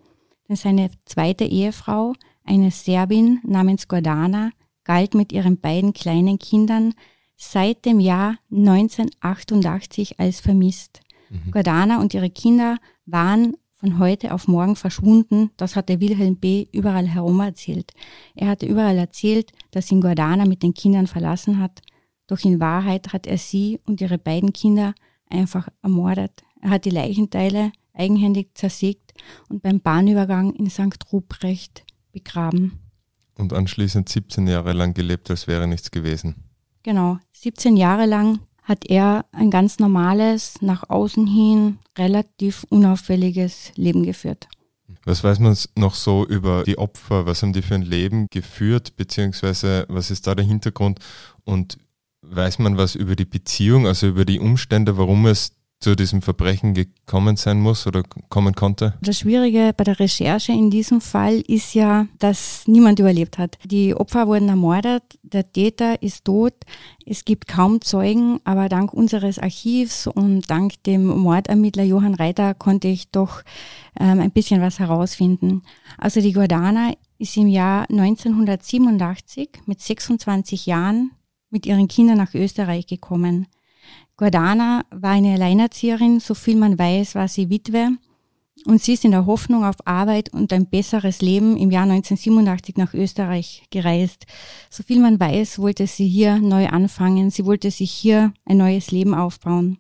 Denn 0.46 0.56
seine 0.56 0.90
zweite 1.06 1.44
Ehefrau, 1.44 2.12
eine 2.44 2.70
Serbin 2.70 3.40
namens 3.42 3.88
Gordana, 3.88 4.50
galt 4.84 5.14
mit 5.14 5.32
ihren 5.32 5.58
beiden 5.58 5.94
kleinen 5.94 6.38
Kindern 6.38 6.92
seit 7.36 7.86
dem 7.86 8.00
Jahr 8.00 8.36
1988 8.52 10.20
als 10.20 10.40
vermisst. 10.40 11.00
Mhm. 11.30 11.52
Gordana 11.52 12.02
und 12.02 12.12
ihre 12.12 12.28
Kinder 12.28 12.76
waren 13.06 13.56
von 13.80 13.98
heute 13.98 14.34
auf 14.34 14.46
morgen 14.46 14.76
verschwunden. 14.76 15.50
Das 15.56 15.74
hatte 15.74 16.00
Wilhelm 16.00 16.36
B. 16.36 16.66
überall 16.70 17.08
herum 17.08 17.40
erzählt. 17.40 17.92
Er 18.34 18.48
hatte 18.48 18.66
überall 18.66 18.98
erzählt, 18.98 19.52
dass 19.70 19.90
ihn 19.90 20.02
Gordana 20.02 20.44
mit 20.44 20.62
den 20.62 20.74
Kindern 20.74 21.06
verlassen 21.06 21.58
hat. 21.58 21.80
Doch 22.26 22.44
in 22.44 22.60
Wahrheit 22.60 23.12
hat 23.12 23.26
er 23.26 23.38
sie 23.38 23.80
und 23.86 24.00
ihre 24.00 24.18
beiden 24.18 24.52
Kinder 24.52 24.94
einfach 25.28 25.68
ermordet. 25.82 26.42
Er 26.60 26.70
hat 26.70 26.84
die 26.84 26.90
Leichenteile 26.90 27.72
eigenhändig 27.94 28.50
zersägt 28.54 29.14
und 29.48 29.62
beim 29.62 29.80
Bahnübergang 29.80 30.52
in 30.52 30.68
St. 30.68 30.98
Ruprecht 31.10 31.84
begraben. 32.12 32.78
Und 33.36 33.54
anschließend 33.54 34.08
17 34.08 34.46
Jahre 34.46 34.74
lang 34.74 34.92
gelebt, 34.92 35.30
als 35.30 35.46
wäre 35.46 35.66
nichts 35.66 35.90
gewesen. 35.90 36.36
Genau, 36.82 37.18
17 37.32 37.76
Jahre 37.76 38.06
lang 38.06 38.40
hat 38.62 38.86
er 38.86 39.24
ein 39.32 39.50
ganz 39.50 39.78
normales, 39.78 40.62
nach 40.62 40.88
außen 40.88 41.26
hin 41.26 41.78
relativ 41.98 42.64
unauffälliges 42.68 43.72
Leben 43.76 44.04
geführt. 44.04 44.48
Was 45.04 45.24
weiß 45.24 45.38
man 45.38 45.56
noch 45.76 45.94
so 45.94 46.26
über 46.26 46.64
die 46.64 46.78
Opfer? 46.78 47.26
Was 47.26 47.42
haben 47.42 47.52
die 47.52 47.62
für 47.62 47.74
ein 47.74 47.82
Leben 47.82 48.26
geführt, 48.30 48.96
beziehungsweise 48.96 49.86
was 49.88 50.10
ist 50.10 50.26
da 50.26 50.34
der 50.34 50.44
Hintergrund? 50.44 50.98
Und 51.44 51.78
weiß 52.22 52.58
man 52.58 52.76
was 52.76 52.94
über 52.94 53.16
die 53.16 53.24
Beziehung, 53.24 53.86
also 53.86 54.06
über 54.06 54.24
die 54.24 54.40
Umstände, 54.40 54.98
warum 54.98 55.26
es 55.26 55.52
zu 55.80 55.96
diesem 55.96 56.20
Verbrechen 56.20 56.74
gekommen 56.74 57.36
sein 57.36 57.58
muss 57.60 57.86
oder 57.86 58.02
kommen 58.28 58.54
konnte? 58.54 58.94
Das 59.00 59.18
Schwierige 59.18 59.72
bei 59.74 59.84
der 59.84 59.98
Recherche 59.98 60.52
in 60.52 60.70
diesem 60.70 61.00
Fall 61.00 61.40
ist 61.40 61.74
ja, 61.74 62.06
dass 62.18 62.64
niemand 62.66 62.98
überlebt 62.98 63.38
hat. 63.38 63.56
Die 63.64 63.94
Opfer 63.94 64.26
wurden 64.26 64.50
ermordet, 64.50 65.02
der 65.22 65.50
Täter 65.50 66.02
ist 66.02 66.26
tot, 66.26 66.52
es 67.06 67.24
gibt 67.24 67.48
kaum 67.48 67.80
Zeugen, 67.80 68.40
aber 68.44 68.68
dank 68.68 68.92
unseres 68.92 69.38
Archivs 69.38 70.06
und 70.06 70.50
dank 70.50 70.82
dem 70.84 71.06
Mordermittler 71.06 71.84
Johann 71.84 72.14
Reiter 72.14 72.52
konnte 72.52 72.88
ich 72.88 73.10
doch 73.10 73.42
ähm, 73.98 74.20
ein 74.20 74.32
bisschen 74.32 74.60
was 74.60 74.78
herausfinden. 74.80 75.62
Also 75.96 76.20
die 76.20 76.34
Gordana 76.34 76.92
ist 77.18 77.36
im 77.38 77.48
Jahr 77.48 77.88
1987 77.88 79.48
mit 79.64 79.80
26 79.80 80.66
Jahren 80.66 81.12
mit 81.48 81.66
ihren 81.66 81.88
Kindern 81.88 82.18
nach 82.18 82.34
Österreich 82.34 82.86
gekommen. 82.86 83.46
Gordana 84.20 84.84
war 84.90 85.12
eine 85.12 85.32
Alleinerzieherin, 85.32 86.20
so 86.20 86.34
viel 86.34 86.56
man 86.56 86.78
weiß, 86.78 87.14
war 87.14 87.26
sie 87.26 87.48
Witwe 87.48 87.92
und 88.66 88.82
sie 88.82 88.92
ist 88.92 89.06
in 89.06 89.12
der 89.12 89.24
Hoffnung 89.24 89.64
auf 89.64 89.76
Arbeit 89.86 90.30
und 90.34 90.52
ein 90.52 90.66
besseres 90.66 91.22
Leben 91.22 91.56
im 91.56 91.70
Jahr 91.70 91.84
1987 91.84 92.76
nach 92.76 92.92
Österreich 92.92 93.62
gereist. 93.70 94.26
So 94.68 94.82
viel 94.82 95.00
man 95.00 95.18
weiß, 95.18 95.58
wollte 95.58 95.86
sie 95.86 96.06
hier 96.06 96.36
neu 96.36 96.66
anfangen, 96.66 97.30
sie 97.30 97.46
wollte 97.46 97.70
sich 97.70 97.90
hier 97.92 98.34
ein 98.44 98.58
neues 98.58 98.90
Leben 98.90 99.14
aufbauen. 99.14 99.78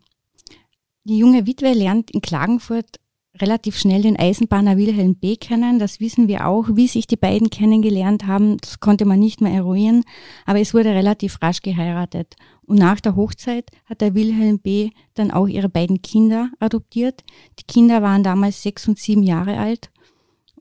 Die 1.04 1.18
junge 1.18 1.46
Witwe 1.46 1.74
lernt 1.74 2.10
in 2.10 2.22
Klagenfurt 2.22 2.98
relativ 3.40 3.78
schnell 3.78 4.02
den 4.02 4.18
Eisenbahner 4.18 4.76
Wilhelm 4.76 5.16
B. 5.16 5.36
kennen. 5.36 5.78
Das 5.78 6.00
wissen 6.00 6.28
wir 6.28 6.46
auch. 6.46 6.66
Wie 6.72 6.88
sich 6.88 7.06
die 7.06 7.16
beiden 7.16 7.50
kennengelernt 7.50 8.26
haben, 8.26 8.56
das 8.58 8.80
konnte 8.80 9.04
man 9.04 9.18
nicht 9.18 9.40
mehr 9.40 9.52
eruieren. 9.52 10.04
Aber 10.46 10.60
es 10.60 10.74
wurde 10.74 10.90
relativ 10.90 11.40
rasch 11.42 11.62
geheiratet. 11.62 12.36
Und 12.70 12.78
nach 12.78 13.00
der 13.00 13.16
Hochzeit 13.16 13.68
hat 13.86 14.00
der 14.00 14.14
Wilhelm 14.14 14.60
B. 14.60 14.90
dann 15.14 15.32
auch 15.32 15.48
ihre 15.48 15.68
beiden 15.68 16.02
Kinder 16.02 16.50
adoptiert. 16.60 17.24
Die 17.58 17.64
Kinder 17.64 18.00
waren 18.00 18.22
damals 18.22 18.62
sechs 18.62 18.86
und 18.86 18.96
sieben 18.96 19.24
Jahre 19.24 19.58
alt. 19.58 19.90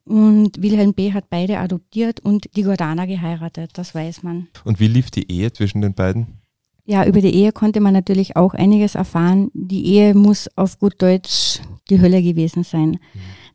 Und 0.05 0.59
Wilhelm 0.59 0.95
B. 0.95 1.13
hat 1.13 1.29
beide 1.29 1.59
adoptiert 1.59 2.19
und 2.19 2.49
die 2.55 2.63
Gordana 2.63 3.05
geheiratet, 3.05 3.69
das 3.75 3.93
weiß 3.93 4.23
man. 4.23 4.47
Und 4.63 4.79
wie 4.79 4.87
lief 4.87 5.11
die 5.11 5.31
Ehe 5.31 5.53
zwischen 5.53 5.81
den 5.81 5.93
beiden? 5.93 6.39
Ja, 6.83 7.05
über 7.05 7.21
die 7.21 7.35
Ehe 7.35 7.51
konnte 7.51 7.79
man 7.79 7.93
natürlich 7.93 8.35
auch 8.35 8.55
einiges 8.55 8.95
erfahren. 8.95 9.51
Die 9.53 9.85
Ehe 9.85 10.15
muss 10.15 10.49
auf 10.57 10.79
gut 10.79 10.99
Deutsch 11.03 11.59
die 11.91 12.01
Hölle 12.01 12.23
gewesen 12.23 12.63
sein. 12.63 12.89
Mhm. 12.89 12.99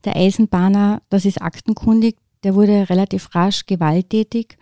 Der 0.05 0.15
Eisenbahner, 0.15 1.03
das 1.09 1.25
ist 1.25 1.43
aktenkundig, 1.43 2.19
der 2.45 2.55
wurde 2.55 2.89
relativ 2.89 3.35
rasch 3.35 3.67
gewalttätig 3.67 4.57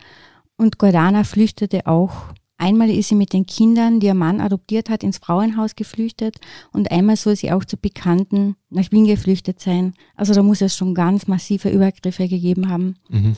und 0.57 0.79
Gordana 0.79 1.23
flüchtete 1.23 1.85
auch. 1.85 2.33
Einmal 2.57 2.89
ist 2.89 3.09
sie 3.09 3.15
mit 3.15 3.33
den 3.33 3.45
Kindern, 3.45 3.99
die 3.99 4.07
ihr 4.07 4.13
Mann 4.13 4.39
adoptiert 4.39 4.89
hat, 4.89 5.03
ins 5.03 5.17
Frauenhaus 5.17 5.75
geflüchtet 5.75 6.37
und 6.71 6.91
einmal 6.91 7.15
soll 7.15 7.35
sie 7.35 7.51
auch 7.51 7.65
zu 7.65 7.77
Bekannten 7.77 8.55
nach 8.69 8.91
Wien 8.91 9.05
geflüchtet 9.05 9.59
sein. 9.59 9.93
Also 10.15 10.33
da 10.33 10.43
muss 10.43 10.61
es 10.61 10.75
schon 10.75 10.93
ganz 10.93 11.27
massive 11.27 11.69
Übergriffe 11.69 12.27
gegeben 12.27 12.69
haben. 12.69 12.95
Mhm. 13.09 13.35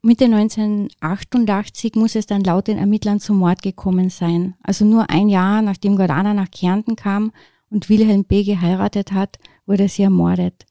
Mitte 0.00 0.24
1988 0.24 1.94
muss 1.94 2.16
es 2.16 2.26
dann 2.26 2.42
laut 2.42 2.66
den 2.66 2.78
Ermittlern 2.78 3.20
zum 3.20 3.38
Mord 3.38 3.62
gekommen 3.62 4.10
sein. 4.10 4.54
Also 4.62 4.84
nur 4.84 5.10
ein 5.10 5.28
Jahr 5.28 5.62
nachdem 5.62 5.96
Gordana 5.96 6.34
nach 6.34 6.50
Kärnten 6.50 6.96
kam 6.96 7.30
und 7.70 7.88
Wilhelm 7.88 8.24
B. 8.24 8.42
geheiratet 8.42 9.12
hat, 9.12 9.38
wurde 9.66 9.88
sie 9.88 10.02
ermordet. 10.02 10.66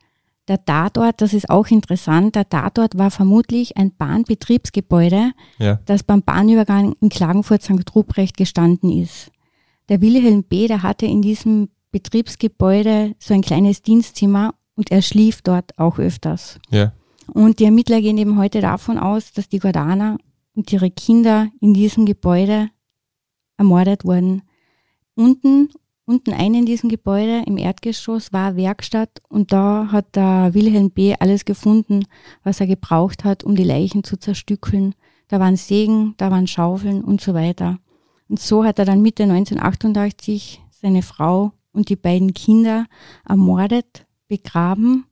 Der 0.48 0.66
Tatort, 0.66 1.22
das 1.22 1.34
ist 1.34 1.50
auch 1.50 1.68
interessant, 1.68 2.36
der 2.36 2.50
Tatort 2.50 2.98
war 2.98 3.12
vermutlich 3.12 3.78
ein 3.78 3.96
Bahnbetriebsgebäude, 3.96 5.32
ja. 5.60 5.80
das 5.86 6.04
beim 6.04 6.24
Bahnübergang 6.24 6.96
in 7.00 7.10
Klagenfurt 7.10 7.62
St. 7.62 7.96
Ruprecht 7.96 8.38
gestanden 8.38 8.92
ist. 8.92 9.32
Der 9.90 10.02
Wilhelm 10.02 10.44
B., 10.44 10.68
der 10.68 10.84
hatte 10.84 11.06
in 11.06 11.22
diesem 11.22 11.70
Betriebsgebäude 11.92 13.14
so 13.20 13.34
ein 13.34 13.42
kleines 13.42 13.82
Dienstzimmer 13.82 14.56
und 14.76 14.92
er 14.92 15.02
schlief 15.02 15.42
dort 15.42 15.78
auch 15.78 16.00
öfters. 16.00 16.60
Ja. 16.70 16.94
Und 17.28 17.60
die 17.60 17.66
Ermittler 17.66 18.02
gehen 18.02 18.18
eben 18.18 18.38
heute 18.38 18.62
davon 18.62 18.98
aus, 18.98 19.32
dass 19.34 19.48
die 19.48 19.60
Gordana 19.60 20.18
und 20.56 20.72
ihre 20.74 20.90
Kinder 20.90 21.50
in 21.60 21.74
diesem 21.74 22.06
Gebäude 22.06 22.70
ermordet 23.58 24.06
wurden. 24.06 24.42
Unten, 25.16 25.70
unten 26.06 26.34
ein 26.34 26.54
in 26.54 26.66
diesem 26.66 26.90
Gebäude 26.90 27.44
im 27.46 27.58
Erdgeschoss 27.58 28.34
war 28.34 28.56
Werkstatt 28.56 29.22
und 29.30 29.52
da 29.52 29.90
hat 29.92 30.16
der 30.16 30.54
Wilhelm 30.54 30.92
B. 30.92 31.16
alles 31.20 31.46
gefunden, 31.46 32.06
was 32.44 32.60
er 32.60 32.68
gebraucht 32.68 33.24
hat, 33.24 33.44
um 33.44 33.56
die 33.56 33.64
Leichen 33.64 34.04
zu 34.04 34.18
zerstückeln. 34.18 34.96
Da 35.28 35.40
waren 35.40 35.56
Sägen, 35.56 36.16
da 36.18 36.32
waren 36.32 36.48
Schaufeln 36.48 37.04
und 37.04 37.22
so 37.22 37.34
weiter. 37.34 37.80
Und 38.28 38.40
so 38.40 38.64
hat 38.64 38.80
er 38.80 38.86
dann 38.86 39.02
Mitte 39.02 39.24
1988 39.24 40.62
seine 40.70 41.02
Frau 41.02 41.54
und 41.72 41.90
die 41.90 41.96
beiden 41.96 42.34
Kinder 42.34 42.86
ermordet, 43.28 44.06
begraben 44.28 45.06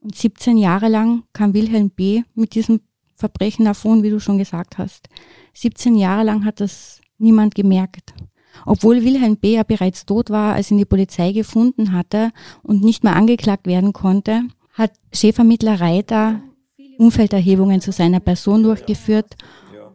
und 0.00 0.16
17 0.16 0.56
Jahre 0.56 0.88
lang 0.88 1.24
kam 1.32 1.54
Wilhelm 1.54 1.90
B. 1.90 2.22
mit 2.34 2.54
diesem 2.54 2.80
Verbrechen 3.16 3.66
davon, 3.66 4.02
wie 4.02 4.10
du 4.10 4.18
schon 4.18 4.38
gesagt 4.38 4.78
hast. 4.78 5.08
17 5.54 5.94
Jahre 5.94 6.24
lang 6.24 6.44
hat 6.44 6.60
das 6.60 7.00
niemand 7.18 7.54
gemerkt. 7.54 8.14
Obwohl 8.66 9.04
Wilhelm 9.04 9.36
B. 9.36 9.54
ja 9.54 9.62
bereits 9.62 10.06
tot 10.06 10.30
war, 10.30 10.54
als 10.54 10.70
ihn 10.70 10.78
die 10.78 10.84
Polizei 10.84 11.32
gefunden 11.32 11.92
hatte 11.92 12.30
und 12.62 12.82
nicht 12.82 13.04
mehr 13.04 13.16
angeklagt 13.16 13.66
werden 13.66 13.92
konnte, 13.92 14.42
hat 14.72 14.92
Chefvermittler 15.12 15.80
Reiter 15.80 16.40
Umfelderhebungen 16.98 17.80
zu 17.80 17.92
seiner 17.92 18.20
Person 18.20 18.62
durchgeführt 18.62 19.36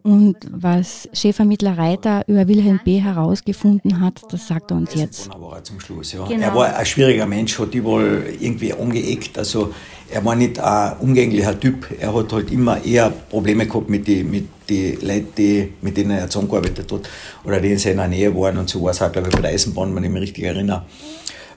Und 0.06 0.36
was 0.52 1.10
Chefvermittler 1.14 1.80
Reiter 1.80 2.24
über 2.28 2.48
Wilhelm 2.48 2.80
B. 2.86 3.00
herausgefunden 3.00 4.02
hat, 4.02 4.22
das 4.30 4.48
sagt 4.48 4.70
er 4.70 4.78
uns 4.78 4.94
jetzt. 4.94 5.30
War 5.30 5.56
er, 5.56 5.64
zum 5.64 5.80
Schluss, 5.80 6.14
ja. 6.14 6.24
genau. 6.26 6.44
er 6.44 6.54
war 6.54 6.76
ein 6.76 6.86
schwieriger 6.86 7.26
Mensch, 7.26 7.58
hat 7.58 7.74
überall 7.74 8.24
irgendwie 8.40 8.72
angeeckt. 8.72 9.36
Also 9.40 9.74
er 10.12 10.24
war 10.24 10.36
nicht 10.36 10.60
ein 10.60 10.98
umgänglicher 11.00 11.60
Typ. 11.60 11.88
Er 12.00 12.14
hat 12.14 12.32
halt 12.32 12.52
immer 12.52 12.86
eher 12.86 13.10
Probleme 13.10 13.66
gehabt 13.66 13.90
mit 13.90 14.08
den 14.08 14.30
mit 14.30 14.48
die 14.70 14.92
Leuten, 15.02 15.34
die, 15.40 15.74
mit 15.82 15.98
denen 15.98 16.12
er 16.12 16.30
zusammengearbeitet 16.30 16.92
hat 16.92 17.10
oder 17.44 17.60
die 17.60 17.72
in 17.72 17.80
seiner 17.80 18.08
Nähe 18.08 18.36
waren. 18.36 18.60
Und 18.60 18.70
so 18.70 18.84
war 18.84 18.92
es 18.92 19.02
auch, 19.02 19.12
glaube 19.12 19.30
ich, 19.30 19.36
bei 19.36 19.42
der 19.42 19.52
Eisenbahn, 19.54 19.96
wenn 19.96 20.04
ich 20.04 20.12
mich 20.12 20.22
richtig 20.22 20.44
erinnere. 20.44 20.84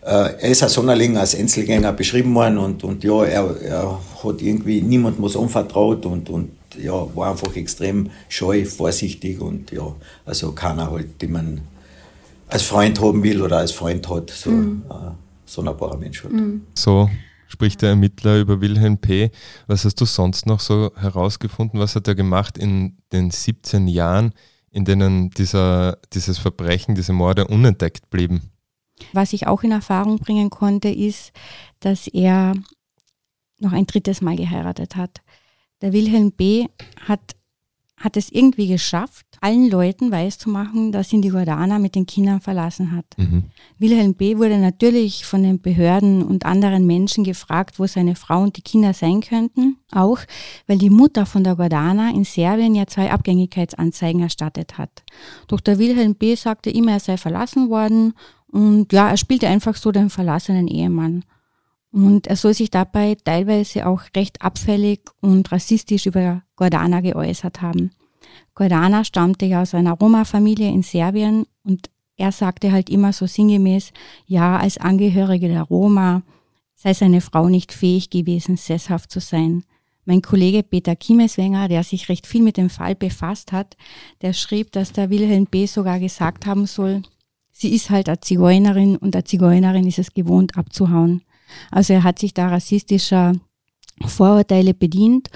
Äh, 0.01 0.41
er 0.41 0.49
ist 0.49 0.63
als 0.63 0.73
Sonderling, 0.73 1.19
als 1.19 1.35
Einzelgänger 1.35 1.93
beschrieben 1.93 2.35
worden 2.35 2.57
und, 2.57 2.83
und 2.83 3.05
ja, 3.05 3.25
er, 3.25 3.61
er 3.61 4.01
hat 4.25 4.41
irgendwie 4.41 4.81
niemandem 4.81 5.23
was 5.23 5.37
anvertraut 5.37 6.07
und, 6.07 6.31
und 6.31 6.58
ja, 6.77 6.93
war 7.15 7.31
einfach 7.31 7.55
extrem 7.57 8.11
scheu, 8.29 8.65
vorsichtig 8.65 9.41
und 9.41 9.71
ja, 9.71 9.95
also 10.27 10.53
keiner 10.53 10.91
halt, 10.91 11.21
den 11.23 11.33
man 11.33 11.61
als 12.49 12.63
Freund 12.63 13.01
haben 13.01 13.23
will 13.23 13.43
oder 13.43 13.59
als 13.59 13.73
Freund 13.73 14.09
hat, 14.09 14.31
so 14.31 14.51
mhm. 14.51 14.83
ein 14.89 15.15
sonderbarer 15.47 15.97
Mensch 15.97 16.23
halt. 16.25 16.33
Mhm. 16.33 16.63
So 16.75 17.09
spricht 17.49 17.83
der 17.83 17.91
Ermittler 17.91 18.39
über 18.39 18.61
Wilhelm 18.61 18.99
P. 18.99 19.31
Was 19.67 19.85
hast 19.85 20.01
du 20.01 20.05
sonst 20.05 20.47
noch 20.47 20.61
so 20.61 20.93
herausgefunden? 20.97 21.81
Was 21.81 21.97
hat 21.97 22.07
er 22.07 22.15
gemacht 22.15 22.59
in 22.59 22.99
den 23.13 23.31
17 23.31 23.89
Jahren, 23.89 24.33
in 24.71 24.85
denen 24.85 25.31
dieser, 25.31 25.99
dieses 26.13 26.39
Verbrechen, 26.39 26.95
diese 26.95 27.13
Morde 27.13 27.47
unentdeckt 27.47 28.11
blieben? 28.11 28.51
Was 29.13 29.33
ich 29.33 29.47
auch 29.47 29.63
in 29.63 29.71
Erfahrung 29.71 30.19
bringen 30.19 30.51
konnte, 30.51 30.89
ist, 30.89 31.33
dass 31.81 32.07
er 32.09 32.55
noch 33.59 33.73
ein 33.73 33.87
drittes 33.87 34.21
Mal 34.21 34.37
geheiratet 34.37 34.97
hat. 34.97 35.21
Der 35.81 35.93
Wilhelm 35.93 36.33
B. 36.33 36.67
hat, 37.07 37.21
hat 37.97 38.17
es 38.17 38.31
irgendwie 38.31 38.67
geschafft, 38.67 39.27
allen 39.41 39.71
Leuten 39.71 40.11
weiszumachen, 40.11 40.91
dass 40.91 41.13
ihn 41.13 41.23
die 41.23 41.29
Gordana 41.29 41.79
mit 41.79 41.95
den 41.95 42.07
Kindern 42.07 42.41
verlassen 42.41 42.93
hat. 42.93 43.05
Mhm. 43.17 43.45
Wilhelm 43.79 44.15
B. 44.15 44.39
wurde 44.39 44.59
natürlich 44.59 45.25
von 45.25 45.45
den 45.45 45.61
Behörden 45.61 46.25
und 46.25 46.45
anderen 46.45 46.87
Menschen 46.87 47.23
gefragt, 47.23 47.79
wo 47.79 47.87
seine 47.87 48.17
Frau 48.17 48.43
und 48.43 48.57
die 48.57 48.63
Kinder 48.63 48.93
sein 48.93 49.21
könnten. 49.21 49.77
Auch 49.93 50.19
weil 50.67 50.79
die 50.79 50.91
Mutter 50.91 51.27
von 51.27 51.45
der 51.45 51.55
Gordana 51.55 52.11
in 52.11 52.25
Serbien 52.25 52.75
ja 52.75 52.87
zwei 52.87 53.13
Abgängigkeitsanzeigen 53.13 54.23
erstattet 54.23 54.79
hat. 54.79 55.05
Dr. 55.47 55.79
Wilhelm 55.79 56.17
B. 56.17 56.35
sagte 56.35 56.71
immer, 56.71 56.93
er 56.93 57.01
sei 57.01 57.17
verlassen 57.17 57.71
worden 57.71 58.15
und 58.51 58.93
ja, 58.93 59.11
er 59.11 59.17
spielte 59.17 59.47
einfach 59.47 59.77
so 59.77 59.93
den 59.93 60.11
verlassenen 60.11 60.67
Ehemann. 60.67 61.25
Und 61.91 62.27
er 62.27 62.37
soll 62.37 62.55
sich 62.55 62.71
dabei 62.71 63.17
teilweise 63.23 63.87
auch 63.87 64.03
recht 64.15 64.43
abfällig 64.43 65.01
und 65.21 65.51
rassistisch 65.51 66.07
über 66.07 66.43
Gordana 66.57 67.01
geäußert 67.01 67.63
haben. 67.63 67.91
Gordana 68.55 69.05
stammte 69.05 69.47
ja 69.47 69.63
aus 69.63 69.75
einer 69.75 69.93
Roma-Familie 69.93 70.69
in 70.69 70.83
Serbien 70.83 71.47
und 71.65 71.91
er 72.17 72.33
sagte 72.33 72.73
halt 72.73 72.91
immer 72.91 73.13
so 73.13 73.27
sinngemäß, 73.27 73.93
ja, 74.27 74.59
als 74.59 74.77
Angehörige 74.79 75.49
der 75.49 75.63
Roma 75.63 76.23
sei 76.75 76.93
seine 76.93 77.21
Frau 77.21 77.49
nicht 77.49 77.73
fähig 77.73 78.11
gewesen, 78.11 78.57
sesshaft 78.57 79.11
zu 79.11 79.21
sein. 79.21 79.65
Mein 80.05 80.23
Kollege 80.23 80.63
Peter 80.63 80.97
Kiemeswenger, 80.97 81.69
der 81.69 81.85
sich 81.85 82.09
recht 82.09 82.27
viel 82.27 82.43
mit 82.43 82.57
dem 82.57 82.71
Fall 82.71 82.95
befasst 82.95 83.53
hat, 83.53 83.77
der 84.23 84.33
schrieb, 84.33 84.73
dass 84.73 84.93
der 84.93 85.11
Wilhelm 85.11 85.47
B. 85.47 85.67
sogar 85.67 86.01
gesagt 86.01 86.47
haben 86.47 86.67
soll, 86.67 87.03
sie 87.53 87.75
ist 87.75 87.91
halt 87.91 88.09
eine 88.09 88.21
Zigeunerin 88.21 88.97
und 88.97 89.15
eine 89.15 89.25
Zigeunerin 89.25 89.87
ist 89.87 89.99
es 89.99 90.15
gewohnt 90.15 90.57
abzuhauen. 90.57 91.23
Also 91.71 91.93
er 91.93 92.05
hat 92.05 92.19
sich 92.19 92.35
da 92.35 92.49
rassistischer 92.49 93.35
Vorurteile 94.05 94.75
bedient 94.75 95.29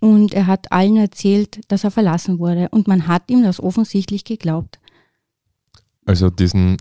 und 0.00 0.34
er 0.34 0.46
hat 0.46 0.72
allen 0.72 0.96
erzählt, 0.96 1.60
dass 1.68 1.84
er 1.84 1.90
verlassen 1.90 2.38
wurde 2.38 2.68
und 2.70 2.88
man 2.88 3.06
hat 3.08 3.30
ihm 3.30 3.42
das 3.42 3.60
offensichtlich 3.60 4.24
geglaubt. 4.24 4.78
Also 6.04 6.30
diesen 6.30 6.78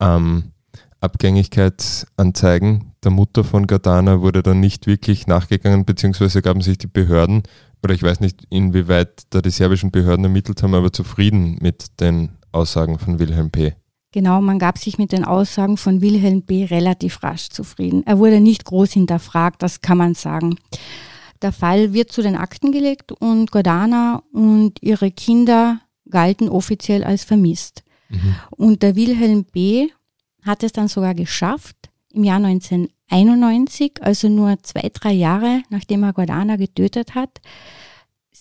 ähm, 0.00 0.52
Abgängigkeitsanzeigen 1.00 2.92
der 3.04 3.10
Mutter 3.10 3.44
von 3.44 3.66
Gardana 3.66 4.20
wurde 4.20 4.42
dann 4.42 4.60
nicht 4.60 4.86
wirklich 4.86 5.26
nachgegangen, 5.26 5.84
beziehungsweise 5.84 6.42
gaben 6.42 6.62
sich 6.62 6.78
die 6.78 6.86
Behörden, 6.86 7.42
oder 7.82 7.94
ich 7.94 8.02
weiß 8.02 8.20
nicht, 8.20 8.46
inwieweit 8.48 9.24
da 9.30 9.42
die 9.42 9.50
serbischen 9.50 9.90
Behörden 9.90 10.24
ermittelt 10.24 10.62
haben, 10.62 10.74
aber 10.74 10.92
zufrieden 10.92 11.58
mit 11.60 12.00
den 12.00 12.30
Aussagen 12.50 12.98
von 12.98 13.18
Wilhelm 13.18 13.50
P. 13.50 13.74
Genau, 14.14 14.40
man 14.40 14.60
gab 14.60 14.78
sich 14.78 14.96
mit 14.96 15.10
den 15.10 15.24
Aussagen 15.24 15.76
von 15.76 16.00
Wilhelm 16.00 16.42
B. 16.42 16.66
relativ 16.66 17.24
rasch 17.24 17.48
zufrieden. 17.48 18.04
Er 18.06 18.20
wurde 18.20 18.40
nicht 18.40 18.64
groß 18.64 18.92
hinterfragt, 18.92 19.60
das 19.60 19.80
kann 19.80 19.98
man 19.98 20.14
sagen. 20.14 20.54
Der 21.42 21.50
Fall 21.50 21.92
wird 21.92 22.12
zu 22.12 22.22
den 22.22 22.36
Akten 22.36 22.70
gelegt 22.70 23.10
und 23.10 23.50
Gordana 23.50 24.22
und 24.32 24.80
ihre 24.80 25.10
Kinder 25.10 25.80
galten 26.08 26.48
offiziell 26.48 27.02
als 27.02 27.24
vermisst. 27.24 27.82
Mhm. 28.08 28.36
Und 28.50 28.82
der 28.84 28.94
Wilhelm 28.94 29.46
B. 29.46 29.88
hat 30.44 30.62
es 30.62 30.70
dann 30.70 30.86
sogar 30.86 31.16
geschafft, 31.16 31.90
im 32.12 32.22
Jahr 32.22 32.36
1991, 32.36 33.94
also 34.00 34.28
nur 34.28 34.62
zwei, 34.62 34.92
drei 34.92 35.10
Jahre 35.12 35.62
nachdem 35.70 36.04
er 36.04 36.12
Gordana 36.12 36.54
getötet 36.54 37.16
hat, 37.16 37.40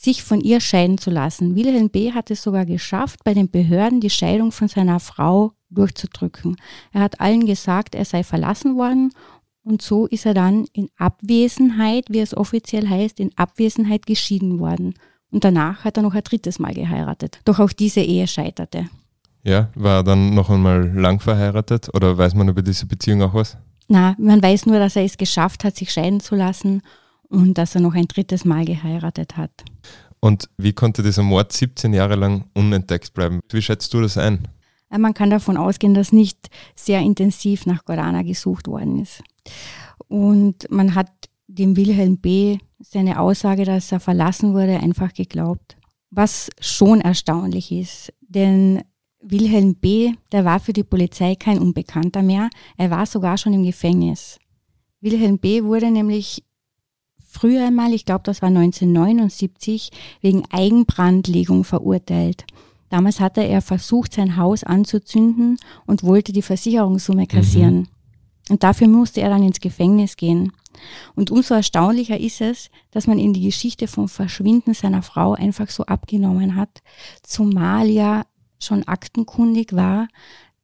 sich 0.03 0.23
von 0.23 0.41
ihr 0.41 0.59
scheiden 0.59 0.97
zu 0.97 1.09
lassen. 1.09 1.55
Wilhelm 1.55 1.89
B. 1.89 2.11
hat 2.11 2.29
es 2.29 2.43
sogar 2.43 2.65
geschafft, 2.65 3.23
bei 3.23 3.33
den 3.33 3.49
Behörden 3.49 4.01
die 4.01 4.09
Scheidung 4.09 4.51
von 4.51 4.67
seiner 4.67 4.99
Frau 4.99 5.53
durchzudrücken. 5.69 6.57
Er 6.91 7.01
hat 7.01 7.21
allen 7.21 7.45
gesagt, 7.45 7.95
er 7.95 8.05
sei 8.05 8.23
verlassen 8.23 8.75
worden 8.75 9.11
und 9.63 9.81
so 9.81 10.05
ist 10.07 10.25
er 10.25 10.33
dann 10.33 10.65
in 10.73 10.89
Abwesenheit, 10.97 12.05
wie 12.09 12.19
es 12.19 12.35
offiziell 12.35 12.87
heißt, 12.87 13.19
in 13.19 13.31
Abwesenheit 13.37 14.05
geschieden 14.05 14.59
worden. 14.59 14.93
Und 15.31 15.43
danach 15.45 15.83
hat 15.85 15.97
er 15.97 16.03
noch 16.03 16.13
ein 16.13 16.23
drittes 16.23 16.59
Mal 16.59 16.73
geheiratet. 16.73 17.39
Doch 17.45 17.59
auch 17.59 17.71
diese 17.71 18.01
Ehe 18.01 18.27
scheiterte. 18.27 18.87
Ja, 19.43 19.69
war 19.75 19.97
er 19.97 20.03
dann 20.03 20.33
noch 20.35 20.49
einmal 20.49 20.91
lang 20.93 21.19
verheiratet 21.19 21.89
oder 21.93 22.17
weiß 22.17 22.35
man 22.35 22.49
über 22.49 22.61
diese 22.61 22.85
Beziehung 22.85 23.21
auch 23.23 23.33
was? 23.33 23.57
Na, 23.87 24.15
man 24.17 24.41
weiß 24.41 24.65
nur, 24.65 24.79
dass 24.79 24.95
er 24.95 25.03
es 25.03 25.17
geschafft 25.17 25.63
hat, 25.63 25.75
sich 25.75 25.91
scheiden 25.91 26.19
zu 26.19 26.35
lassen 26.35 26.81
und 27.33 27.57
dass 27.57 27.75
er 27.75 27.81
noch 27.81 27.95
ein 27.95 28.07
drittes 28.07 28.45
Mal 28.45 28.63
geheiratet 28.63 29.35
hat. 29.37 29.51
Und 30.19 30.49
wie 30.57 30.71
konnte 30.71 31.03
dieser 31.03 31.23
Mord 31.23 31.51
17 31.51 31.93
Jahre 31.93 32.15
lang 32.15 32.45
unentdeckt 32.53 33.13
bleiben? 33.13 33.41
Wie 33.51 33.61
schätzt 33.61 33.93
du 33.93 34.01
das 34.01 34.17
ein? 34.17 34.47
Äh, 34.89 34.99
man 34.99 35.13
kann 35.13 35.29
davon 35.29 35.57
ausgehen, 35.57 35.93
dass 35.93 36.13
nicht 36.13 36.49
sehr 36.75 37.01
intensiv 37.01 37.65
nach 37.65 37.83
Gorana 37.85 38.21
gesucht 38.21 38.67
worden 38.67 39.01
ist. 39.01 39.21
Und 40.07 40.69
man 40.69 40.95
hat 40.95 41.09
dem 41.47 41.75
Wilhelm 41.75 42.19
B. 42.19 42.59
seine 42.79 43.19
Aussage, 43.19 43.65
dass 43.65 43.91
er 43.91 43.99
verlassen 43.99 44.53
wurde, 44.53 44.79
einfach 44.79 45.13
geglaubt. 45.13 45.75
Was 46.09 46.49
schon 46.59 47.01
erstaunlich 47.01 47.71
ist, 47.71 48.13
denn 48.21 48.83
Wilhelm 49.19 49.75
B., 49.75 50.13
der 50.31 50.45
war 50.45 50.59
für 50.59 50.73
die 50.73 50.83
Polizei 50.83 51.35
kein 51.35 51.59
Unbekannter 51.59 52.21
mehr, 52.21 52.49
er 52.77 52.91
war 52.91 53.05
sogar 53.05 53.37
schon 53.37 53.53
im 53.53 53.63
Gefängnis. 53.63 54.37
Wilhelm 55.01 55.39
B. 55.39 55.63
wurde 55.63 55.89
nämlich 55.91 56.43
früher 57.33 57.67
einmal, 57.67 57.93
ich 57.93 58.05
glaube 58.05 58.21
das 58.23 58.41
war 58.41 58.49
1979, 58.49 59.91
wegen 60.21 60.43
Eigenbrandlegung 60.51 61.63
verurteilt. 61.63 62.45
Damals 62.89 63.19
hatte 63.19 63.41
er 63.41 63.61
versucht, 63.61 64.13
sein 64.13 64.37
Haus 64.37 64.63
anzuzünden 64.63 65.57
und 65.85 66.03
wollte 66.03 66.31
die 66.31 66.43
Versicherungssumme 66.43 67.25
kassieren. 67.25 67.75
Mhm. 67.75 67.87
Und 68.49 68.63
dafür 68.63 68.87
musste 68.87 69.21
er 69.21 69.29
dann 69.29 69.43
ins 69.43 69.59
Gefängnis 69.59 70.15
gehen. 70.15 70.51
Und 71.15 71.31
umso 71.31 71.53
erstaunlicher 71.53 72.19
ist 72.19 72.41
es, 72.41 72.69
dass 72.91 73.07
man 73.07 73.17
in 73.17 73.33
die 73.33 73.41
Geschichte 73.41 73.87
vom 73.87 74.09
Verschwinden 74.09 74.73
seiner 74.73 75.01
Frau 75.01 75.33
einfach 75.33 75.69
so 75.69 75.85
abgenommen 75.85 76.55
hat, 76.55 76.81
zumal 77.23 77.87
ja 77.87 78.23
schon 78.59 78.83
aktenkundig 78.87 79.73
war, 79.73 80.07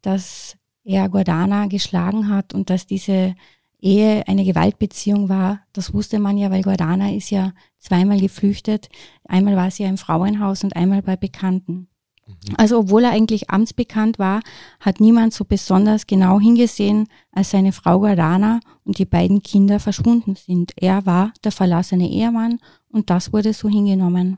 dass 0.02 0.56
er 0.84 1.10
Gordana 1.10 1.68
geschlagen 1.68 2.30
hat 2.30 2.54
und 2.54 2.70
dass 2.70 2.86
diese 2.86 3.36
Ehe 3.82 4.28
eine 4.28 4.44
Gewaltbeziehung 4.44 5.30
war. 5.30 5.62
Das 5.74 5.94
wusste 5.94 6.20
man 6.20 6.38
ja, 6.38 6.52
weil 6.52 6.64
Gordana 6.64 7.12
ist 7.14 7.30
ja 7.30 7.54
zweimal 7.80 8.20
geflüchtet. 8.20 8.90
Einmal 9.26 9.56
war 9.56 9.72
sie 9.72 9.84
ja 9.84 9.90
im 9.90 9.98
Frauenhaus 9.98 10.64
und 10.64 10.76
einmal 10.76 11.02
bei 11.02 11.16
Bekannten. 11.16 11.88
Mhm. 12.28 12.56
Also 12.58 12.80
obwohl 12.80 13.06
er 13.06 13.12
eigentlich 13.12 13.50
amtsbekannt 13.50 14.20
war, 14.20 14.42
hat 14.80 15.00
niemand 15.00 15.34
so 15.34 15.46
besonders 15.46 16.08
genau 16.08 16.40
hingesehen, 16.40 17.08
als 17.32 17.52
seine 17.52 17.72
Frau 17.72 18.00
Gardana 18.02 18.60
und 18.84 18.98
die 18.98 19.06
beiden 19.06 19.42
Kinder 19.44 19.80
verschwunden 19.80 20.36
sind. 20.36 20.74
Er 20.76 21.06
war 21.06 21.34
der 21.44 21.52
verlassene 21.52 22.10
Ehemann 22.10 22.60
und 22.90 23.10
das 23.10 23.32
wurde 23.34 23.54
so 23.54 23.70
hingenommen. 23.70 24.38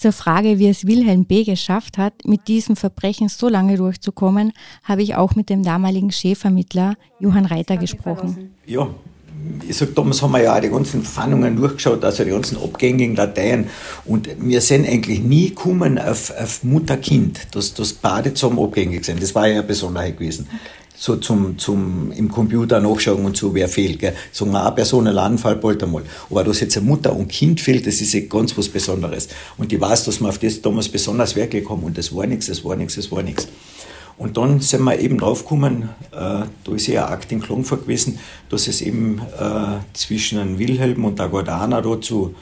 Zur 0.00 0.12
Frage, 0.12 0.58
wie 0.58 0.66
es 0.66 0.86
Wilhelm 0.86 1.26
B. 1.26 1.44
geschafft 1.44 1.98
hat, 1.98 2.14
mit 2.24 2.48
diesem 2.48 2.74
Verbrechen 2.74 3.28
so 3.28 3.50
lange 3.50 3.76
durchzukommen, 3.76 4.52
habe 4.82 5.02
ich 5.02 5.14
auch 5.14 5.34
mit 5.34 5.50
dem 5.50 5.62
damaligen 5.62 6.10
Chefvermittler 6.10 6.94
Johann 7.18 7.44
Reiter 7.44 7.76
gesprochen. 7.76 8.54
Ja, 8.64 8.88
ich 9.68 9.76
sag, 9.76 9.94
damals 9.94 10.22
haben 10.22 10.32
wir 10.32 10.42
ja 10.42 10.56
auch 10.56 10.60
die 10.60 10.70
ganzen 10.70 11.02
Fahndungen 11.02 11.54
durchgeschaut, 11.54 12.02
also 12.02 12.24
die 12.24 12.30
ganzen 12.30 12.56
abgängigen 12.56 13.14
Dateien. 13.14 13.66
Und 14.06 14.30
wir 14.40 14.62
sind 14.62 14.88
eigentlich 14.88 15.20
nie 15.20 15.50
gekommen 15.50 15.98
auf, 15.98 16.30
auf 16.30 16.64
Mutter-Kind, 16.64 17.54
dass 17.54 17.74
das 17.74 17.92
beide 17.92 18.32
zusammen 18.32 18.58
abgängig 18.58 19.04
sind. 19.04 19.22
Das 19.22 19.34
war 19.34 19.48
ja 19.48 19.58
eine 19.58 19.64
Besonderheit 19.64 20.16
gewesen. 20.16 20.48
So 21.00 21.16
zum, 21.16 21.56
zum, 21.56 22.12
im 22.12 22.30
Computer 22.30 22.78
nachschauen 22.78 23.24
und 23.24 23.34
so, 23.34 23.54
wer 23.54 23.70
fehlt. 23.70 23.98
Gell. 24.00 24.14
Sagen 24.32 24.50
wir, 24.52 24.62
eine 24.62 24.74
Person, 24.74 25.06
ein 25.06 25.16
Anfall, 25.16 25.56
bald 25.56 25.82
einmal. 25.82 26.02
Aber 26.28 26.44
dass 26.44 26.60
jetzt 26.60 26.76
eine 26.76 26.84
Mutter 26.84 27.16
und 27.16 27.28
Kind 27.28 27.58
fehlt, 27.58 27.86
das 27.86 28.02
ist 28.02 28.28
ganz 28.28 28.56
was 28.58 28.68
Besonderes. 28.68 29.28
Und 29.56 29.72
ich 29.72 29.80
weiß, 29.80 30.04
dass 30.04 30.20
wir 30.20 30.28
auf 30.28 30.36
das 30.36 30.60
damals 30.60 30.90
besonders 30.90 31.34
Wert 31.36 31.54
haben 31.54 31.82
und 31.84 31.96
das 31.96 32.14
war 32.14 32.26
nichts, 32.26 32.48
das 32.48 32.62
war 32.66 32.76
nichts, 32.76 32.96
das 32.96 33.10
war 33.10 33.22
nichts. 33.22 33.48
Und 34.18 34.36
dann 34.36 34.60
sind 34.60 34.82
wir 34.82 34.98
eben 34.98 35.16
draufgekommen, 35.16 35.88
äh, 36.12 36.44
da 36.64 36.74
ist 36.74 36.86
ja 36.86 37.06
ein 37.06 37.14
Akt 37.14 37.32
in 37.32 37.40
Klagenfurt 37.40 37.84
gewesen, 37.84 38.18
dass 38.50 38.68
es 38.68 38.82
eben 38.82 39.22
äh, 39.38 39.78
zwischen 39.94 40.58
Wilhelm 40.58 41.06
und 41.06 41.18
der 41.18 41.28
Gordana 41.28 41.80
da 41.80 41.98
zu 41.98 42.34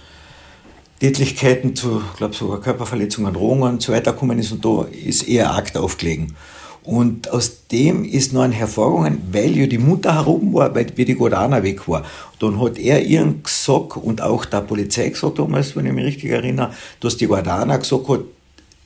Tätlichkeiten, 0.99 1.77
zu, 1.77 2.03
glaube 2.17 2.35
sogar 2.35 2.61
Körperverletzungen, 2.61 3.33
Drohungen 3.33 3.75
und 3.75 3.83
so 3.83 3.93
weiter 3.93 4.13
gekommen 4.13 4.41
ist 4.41 4.51
und 4.51 4.65
da 4.65 4.85
ist 4.91 5.29
eher 5.29 5.55
Akt 5.55 5.77
aufgelegen. 5.77 6.35
Und 6.85 7.31
aus 7.31 7.67
dem 7.71 8.05
ist 8.05 8.33
noch 8.33 8.43
ein 8.43 8.53
hervorgegangen, 8.53 9.21
weil 9.31 9.57
ja 9.57 9.67
die 9.67 9.79
Mutter 9.79 10.15
herum 10.15 10.55
war, 10.55 10.75
weil 10.75 10.87
die 10.87 11.15
Gordana 11.15 11.63
weg 11.63 11.87
war. 11.89 12.05
Dann 12.39 12.61
hat 12.61 12.79
er 12.79 13.03
ihren 13.03 13.43
gesagt 13.43 13.97
und 13.97 14.23
auch 14.23 14.45
der 14.45 14.63
Polizei 14.63 15.09
gesagt 15.09 15.39
damals, 15.39 15.77
wenn 15.77 15.87
ich 15.87 15.93
mich 15.93 16.05
richtig 16.05 16.31
erinnere, 16.31 16.73
dass 17.01 17.17
die 17.17 17.27
Gordana 17.27 17.77
gesagt 17.77 18.09
hat, 18.09 18.21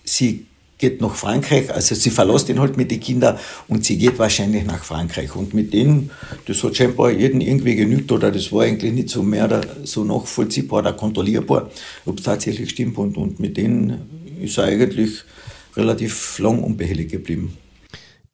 sie 0.05 0.47
geht 0.83 1.01
nach 1.01 1.15
Frankreich, 1.15 1.73
also 1.73 1.95
sie 1.95 2.11
verlässt 2.11 2.49
ihn 2.49 2.59
halt 2.59 2.77
mit 2.77 2.91
den 2.91 2.99
Kindern 2.99 3.39
und 3.69 3.85
sie 3.85 3.97
geht 3.97 4.19
wahrscheinlich 4.19 4.65
nach 4.65 4.83
Frankreich. 4.83 5.37
Und 5.37 5.55
mit 5.55 5.73
denen, 5.73 6.11
das 6.47 6.65
hat 6.65 6.77
scheinbar 6.77 7.13
jeden 7.13 7.41
irgendwie 7.41 7.77
genügt 7.77 8.11
oder 8.11 8.33
das 8.33 8.51
war 8.51 8.65
eigentlich 8.65 8.93
nicht 8.93 9.09
so 9.09 9.23
mehr 9.23 9.61
so 9.85 10.03
nachvollziehbar 10.03 10.81
oder 10.81 10.93
kontrollierbar, 10.93 11.71
ob 12.05 12.19
es 12.19 12.25
tatsächlich 12.25 12.71
stimmt. 12.71 12.99
Und, 12.99 13.17
und 13.17 13.39
mit 13.39 13.57
denen 13.57 14.37
ist 14.43 14.59
er 14.59 14.65
eigentlich 14.65 15.23
relativ 15.77 16.41
lang 16.41 16.61
unbehelligt 16.65 17.13
geblieben. 17.13 17.57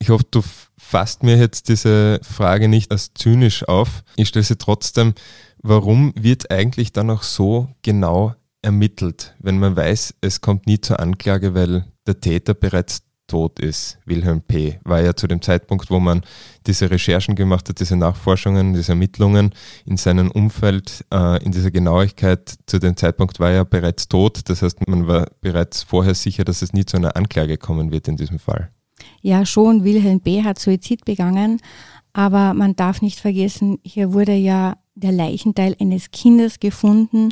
Ich 0.00 0.10
hoffe, 0.10 0.24
du 0.30 0.42
fasst 0.76 1.22
mir 1.22 1.36
jetzt 1.36 1.68
diese 1.68 2.20
Frage 2.22 2.68
nicht 2.68 2.90
als 2.90 3.12
zynisch 3.14 3.66
auf. 3.66 4.04
Ich 4.16 4.28
stelle 4.28 4.44
sie 4.44 4.56
trotzdem, 4.56 5.14
warum 5.62 6.12
wird 6.16 6.50
eigentlich 6.50 6.92
dann 6.92 7.10
auch 7.10 7.22
so 7.22 7.68
genau 7.82 8.34
ermittelt, 8.62 9.34
wenn 9.38 9.58
man 9.58 9.76
weiß, 9.76 10.14
es 10.20 10.40
kommt 10.40 10.66
nie 10.66 10.80
zur 10.80 11.00
Anklage, 11.00 11.54
weil 11.54 11.84
der 12.06 12.20
Täter 12.20 12.54
bereits 12.54 13.02
tot 13.28 13.60
ist. 13.60 13.98
Wilhelm 14.06 14.40
P. 14.40 14.80
war 14.84 15.00
ja 15.00 15.14
zu 15.14 15.26
dem 15.26 15.42
Zeitpunkt, 15.42 15.90
wo 15.90 16.00
man 16.00 16.22
diese 16.66 16.90
Recherchen 16.90 17.34
gemacht 17.34 17.68
hat, 17.68 17.78
diese 17.78 17.96
Nachforschungen, 17.96 18.72
diese 18.72 18.92
Ermittlungen 18.92 19.54
in 19.84 19.96
seinem 19.96 20.30
Umfeld, 20.30 21.04
äh, 21.12 21.42
in 21.44 21.52
dieser 21.52 21.70
Genauigkeit, 21.70 22.56
zu 22.66 22.78
dem 22.78 22.96
Zeitpunkt 22.96 23.38
war 23.38 23.50
er 23.50 23.64
bereits 23.64 24.08
tot. 24.08 24.48
Das 24.48 24.62
heißt, 24.62 24.88
man 24.88 25.06
war 25.06 25.26
bereits 25.40 25.82
vorher 25.82 26.14
sicher, 26.14 26.44
dass 26.44 26.62
es 26.62 26.72
nie 26.72 26.86
zu 26.86 26.96
einer 26.96 27.16
Anklage 27.16 27.58
kommen 27.58 27.92
wird 27.92 28.08
in 28.08 28.16
diesem 28.16 28.38
Fall. 28.38 28.70
Ja, 29.20 29.44
schon, 29.44 29.84
Wilhelm 29.84 30.20
B. 30.20 30.44
hat 30.44 30.58
Suizid 30.58 31.04
begangen, 31.04 31.60
aber 32.12 32.54
man 32.54 32.76
darf 32.76 33.02
nicht 33.02 33.20
vergessen, 33.20 33.78
hier 33.82 34.12
wurde 34.12 34.34
ja 34.34 34.76
der 34.94 35.12
Leichenteil 35.12 35.76
eines 35.80 36.10
Kindes 36.10 36.60
gefunden 36.60 37.30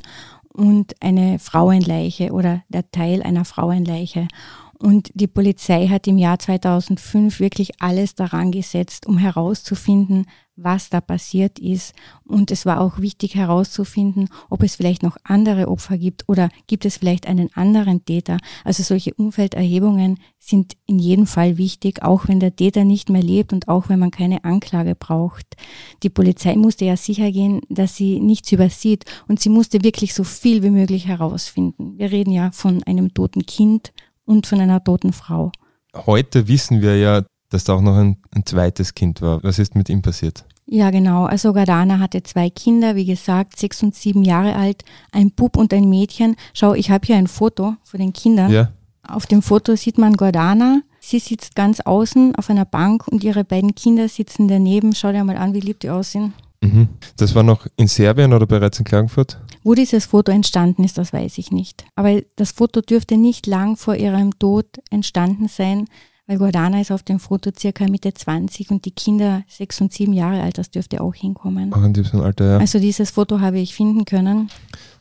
und 0.52 0.94
eine 1.00 1.38
Frauenleiche 1.38 2.32
oder 2.32 2.62
der 2.68 2.90
Teil 2.90 3.22
einer 3.22 3.44
Frauenleiche. 3.44 4.28
Und 4.78 5.10
die 5.14 5.26
Polizei 5.26 5.88
hat 5.88 6.06
im 6.06 6.18
Jahr 6.18 6.38
2005 6.38 7.40
wirklich 7.40 7.80
alles 7.80 8.14
daran 8.14 8.50
gesetzt, 8.52 9.06
um 9.06 9.16
herauszufinden, 9.16 10.26
was 10.56 10.88
da 10.88 11.00
passiert 11.00 11.58
ist. 11.58 11.94
Und 12.24 12.50
es 12.50 12.66
war 12.66 12.80
auch 12.80 12.98
wichtig 12.98 13.34
herauszufinden, 13.34 14.28
ob 14.48 14.62
es 14.62 14.76
vielleicht 14.76 15.02
noch 15.02 15.16
andere 15.22 15.68
Opfer 15.68 15.98
gibt 15.98 16.28
oder 16.28 16.48
gibt 16.66 16.84
es 16.84 16.96
vielleicht 16.96 17.26
einen 17.26 17.50
anderen 17.54 18.04
Täter. 18.04 18.38
Also 18.64 18.82
solche 18.82 19.14
Umfelderhebungen 19.14 20.18
sind 20.38 20.76
in 20.86 20.98
jedem 20.98 21.26
Fall 21.26 21.58
wichtig, 21.58 22.02
auch 22.02 22.28
wenn 22.28 22.40
der 22.40 22.56
Täter 22.56 22.84
nicht 22.84 23.10
mehr 23.10 23.22
lebt 23.22 23.52
und 23.52 23.68
auch 23.68 23.88
wenn 23.88 23.98
man 23.98 24.10
keine 24.10 24.44
Anklage 24.44 24.94
braucht. 24.94 25.56
Die 26.02 26.10
Polizei 26.10 26.56
musste 26.56 26.84
ja 26.84 26.96
sicher 26.96 27.30
gehen, 27.30 27.60
dass 27.68 27.96
sie 27.96 28.20
nichts 28.20 28.52
übersieht 28.52 29.04
und 29.28 29.40
sie 29.40 29.50
musste 29.50 29.84
wirklich 29.84 30.14
so 30.14 30.24
viel 30.24 30.62
wie 30.62 30.70
möglich 30.70 31.06
herausfinden. 31.06 31.98
Wir 31.98 32.10
reden 32.10 32.32
ja 32.32 32.50
von 32.52 32.82
einem 32.84 33.12
toten 33.12 33.44
Kind 33.44 33.92
und 34.26 34.46
von 34.46 34.60
einer 34.60 34.84
toten 34.84 35.12
Frau. 35.12 35.50
Heute 35.94 36.46
wissen 36.48 36.82
wir 36.82 36.98
ja, 36.98 37.22
dass 37.48 37.64
da 37.64 37.74
auch 37.74 37.80
noch 37.80 37.96
ein, 37.96 38.18
ein 38.32 38.44
zweites 38.44 38.94
Kind 38.94 39.22
war. 39.22 39.42
Was 39.42 39.58
ist 39.58 39.74
mit 39.74 39.88
ihm 39.88 40.02
passiert? 40.02 40.44
Ja, 40.66 40.90
genau. 40.90 41.24
Also 41.24 41.52
Gardana 41.52 42.00
hatte 42.00 42.22
zwei 42.24 42.50
Kinder, 42.50 42.96
wie 42.96 43.04
gesagt, 43.06 43.56
sechs 43.56 43.82
und 43.82 43.94
sieben 43.94 44.24
Jahre 44.24 44.56
alt, 44.56 44.84
ein 45.12 45.30
Bub 45.30 45.56
und 45.56 45.72
ein 45.72 45.88
Mädchen. 45.88 46.36
Schau, 46.54 46.74
ich 46.74 46.90
habe 46.90 47.06
hier 47.06 47.16
ein 47.16 47.28
Foto 47.28 47.76
von 47.84 48.00
den 48.00 48.12
Kindern. 48.12 48.50
Ja. 48.50 48.72
Auf 49.06 49.26
dem 49.26 49.42
Foto 49.42 49.76
sieht 49.76 49.96
man 49.96 50.14
Gordana. 50.14 50.80
Sie 50.98 51.20
sitzt 51.20 51.54
ganz 51.54 51.78
außen 51.78 52.34
auf 52.34 52.50
einer 52.50 52.64
Bank 52.64 53.06
und 53.06 53.22
ihre 53.22 53.44
beiden 53.44 53.76
Kinder 53.76 54.08
sitzen 54.08 54.48
daneben. 54.48 54.92
Schau 54.92 55.12
dir 55.12 55.22
mal 55.22 55.36
an, 55.36 55.54
wie 55.54 55.60
lieb 55.60 55.78
die 55.78 55.90
aussehen. 55.90 56.34
Mhm. 56.60 56.88
Das 57.16 57.32
war 57.36 57.44
noch 57.44 57.68
in 57.76 57.86
Serbien 57.86 58.32
oder 58.32 58.46
bereits 58.46 58.80
in 58.80 58.84
Klagenfurt? 58.84 59.38
Wo 59.66 59.74
dieses 59.74 60.06
Foto 60.06 60.30
entstanden 60.30 60.84
ist, 60.84 60.96
das 60.96 61.12
weiß 61.12 61.38
ich 61.38 61.50
nicht. 61.50 61.86
Aber 61.96 62.20
das 62.36 62.52
Foto 62.52 62.82
dürfte 62.82 63.16
nicht 63.16 63.48
lang 63.48 63.76
vor 63.76 63.96
ihrem 63.96 64.38
Tod 64.38 64.66
entstanden 64.90 65.48
sein, 65.48 65.86
weil 66.28 66.38
Gordana 66.38 66.80
ist 66.80 66.92
auf 66.92 67.02
dem 67.02 67.18
Foto 67.18 67.50
circa 67.50 67.88
Mitte 67.88 68.14
20 68.14 68.70
und 68.70 68.84
die 68.84 68.92
Kinder 68.92 69.42
sechs 69.48 69.80
und 69.80 69.92
sieben 69.92 70.12
Jahre 70.12 70.40
alt, 70.40 70.58
das 70.58 70.70
dürfte 70.70 71.00
auch 71.00 71.16
hinkommen. 71.16 71.72
Auch 71.72 71.82
in 71.82 71.94
diesem 71.94 72.20
Alter, 72.20 72.44
ja. 72.44 72.58
Also 72.58 72.78
dieses 72.78 73.10
Foto 73.10 73.40
habe 73.40 73.58
ich 73.58 73.74
finden 73.74 74.04
können. 74.04 74.50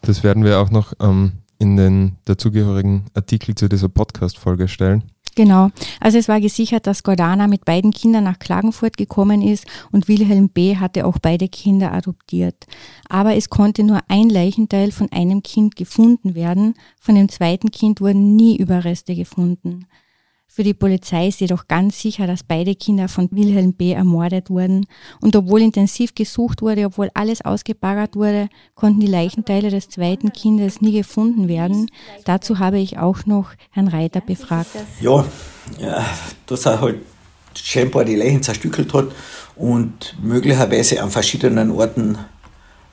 Das 0.01 0.23
werden 0.23 0.43
wir 0.43 0.59
auch 0.59 0.71
noch 0.71 0.93
ähm, 0.99 1.33
in 1.59 1.77
den 1.77 2.13
dazugehörigen 2.25 3.05
Artikel 3.13 3.53
zu 3.53 3.69
dieser 3.69 3.89
Podcast-Folge 3.89 4.67
stellen. 4.67 5.03
Genau. 5.35 5.69
Also 5.99 6.17
es 6.17 6.29
war 6.29 6.39
gesichert, 6.39 6.87
dass 6.87 7.03
Gordana 7.03 7.47
mit 7.47 7.65
beiden 7.65 7.91
Kindern 7.91 8.23
nach 8.23 8.39
Klagenfurt 8.39 8.95
gekommen 8.95 9.41
ist 9.41 9.65
und 9.91 10.07
Wilhelm 10.07 10.49
B. 10.49 10.77
hatte 10.77 11.05
auch 11.05 11.17
beide 11.21 11.49
Kinder 11.49 11.91
adoptiert. 11.91 12.65
Aber 13.09 13.35
es 13.35 13.49
konnte 13.49 13.83
nur 13.83 13.99
ein 14.07 14.29
Leichenteil 14.29 14.91
von 14.91 15.11
einem 15.11 15.43
Kind 15.43 15.75
gefunden 15.75 16.35
werden. 16.35 16.75
Von 17.01 17.15
dem 17.15 17.27
zweiten 17.27 17.69
Kind 17.71 17.99
wurden 17.99 18.37
nie 18.37 18.55
Überreste 18.55 19.13
gefunden. 19.13 19.87
Für 20.55 20.63
die 20.63 20.73
Polizei 20.73 21.27
ist 21.27 21.41
jedoch 21.41 21.67
ganz 21.67 21.99
sicher, 21.99 22.27
dass 22.27 22.41
beide 22.41 22.75
Kinder 22.75 23.09
von 23.09 23.27
Wilhelm 23.33 23.73
B. 23.73 23.91
ermordet 23.91 24.49
wurden. 24.49 24.85
Und 25.19 25.35
obwohl 25.35 25.61
intensiv 25.61 26.15
gesucht 26.15 26.61
wurde, 26.61 26.85
obwohl 26.85 27.11
alles 27.13 27.43
ausgebaggert 27.43 28.15
wurde, 28.15 28.47
konnten 28.73 29.01
die 29.01 29.07
Leichenteile 29.07 29.69
des 29.69 29.89
zweiten 29.89 30.31
Kindes 30.31 30.79
nie 30.79 30.93
gefunden 30.93 31.49
werden. 31.49 31.91
Dazu 32.23 32.57
habe 32.57 32.79
ich 32.79 32.97
auch 32.97 33.25
noch 33.25 33.51
Herrn 33.69 33.89
Reiter 33.89 34.21
befragt. 34.21 34.69
Ja, 35.01 35.25
ja 35.77 36.05
dass 36.45 36.65
er 36.65 36.79
halt 36.79 36.99
scheinbar 37.53 38.05
die 38.05 38.15
Leichen 38.15 38.41
zerstückelt 38.41 38.93
hat 38.93 39.07
und 39.57 40.15
möglicherweise 40.23 41.03
an 41.03 41.11
verschiedenen 41.11 41.69
Orten 41.71 42.17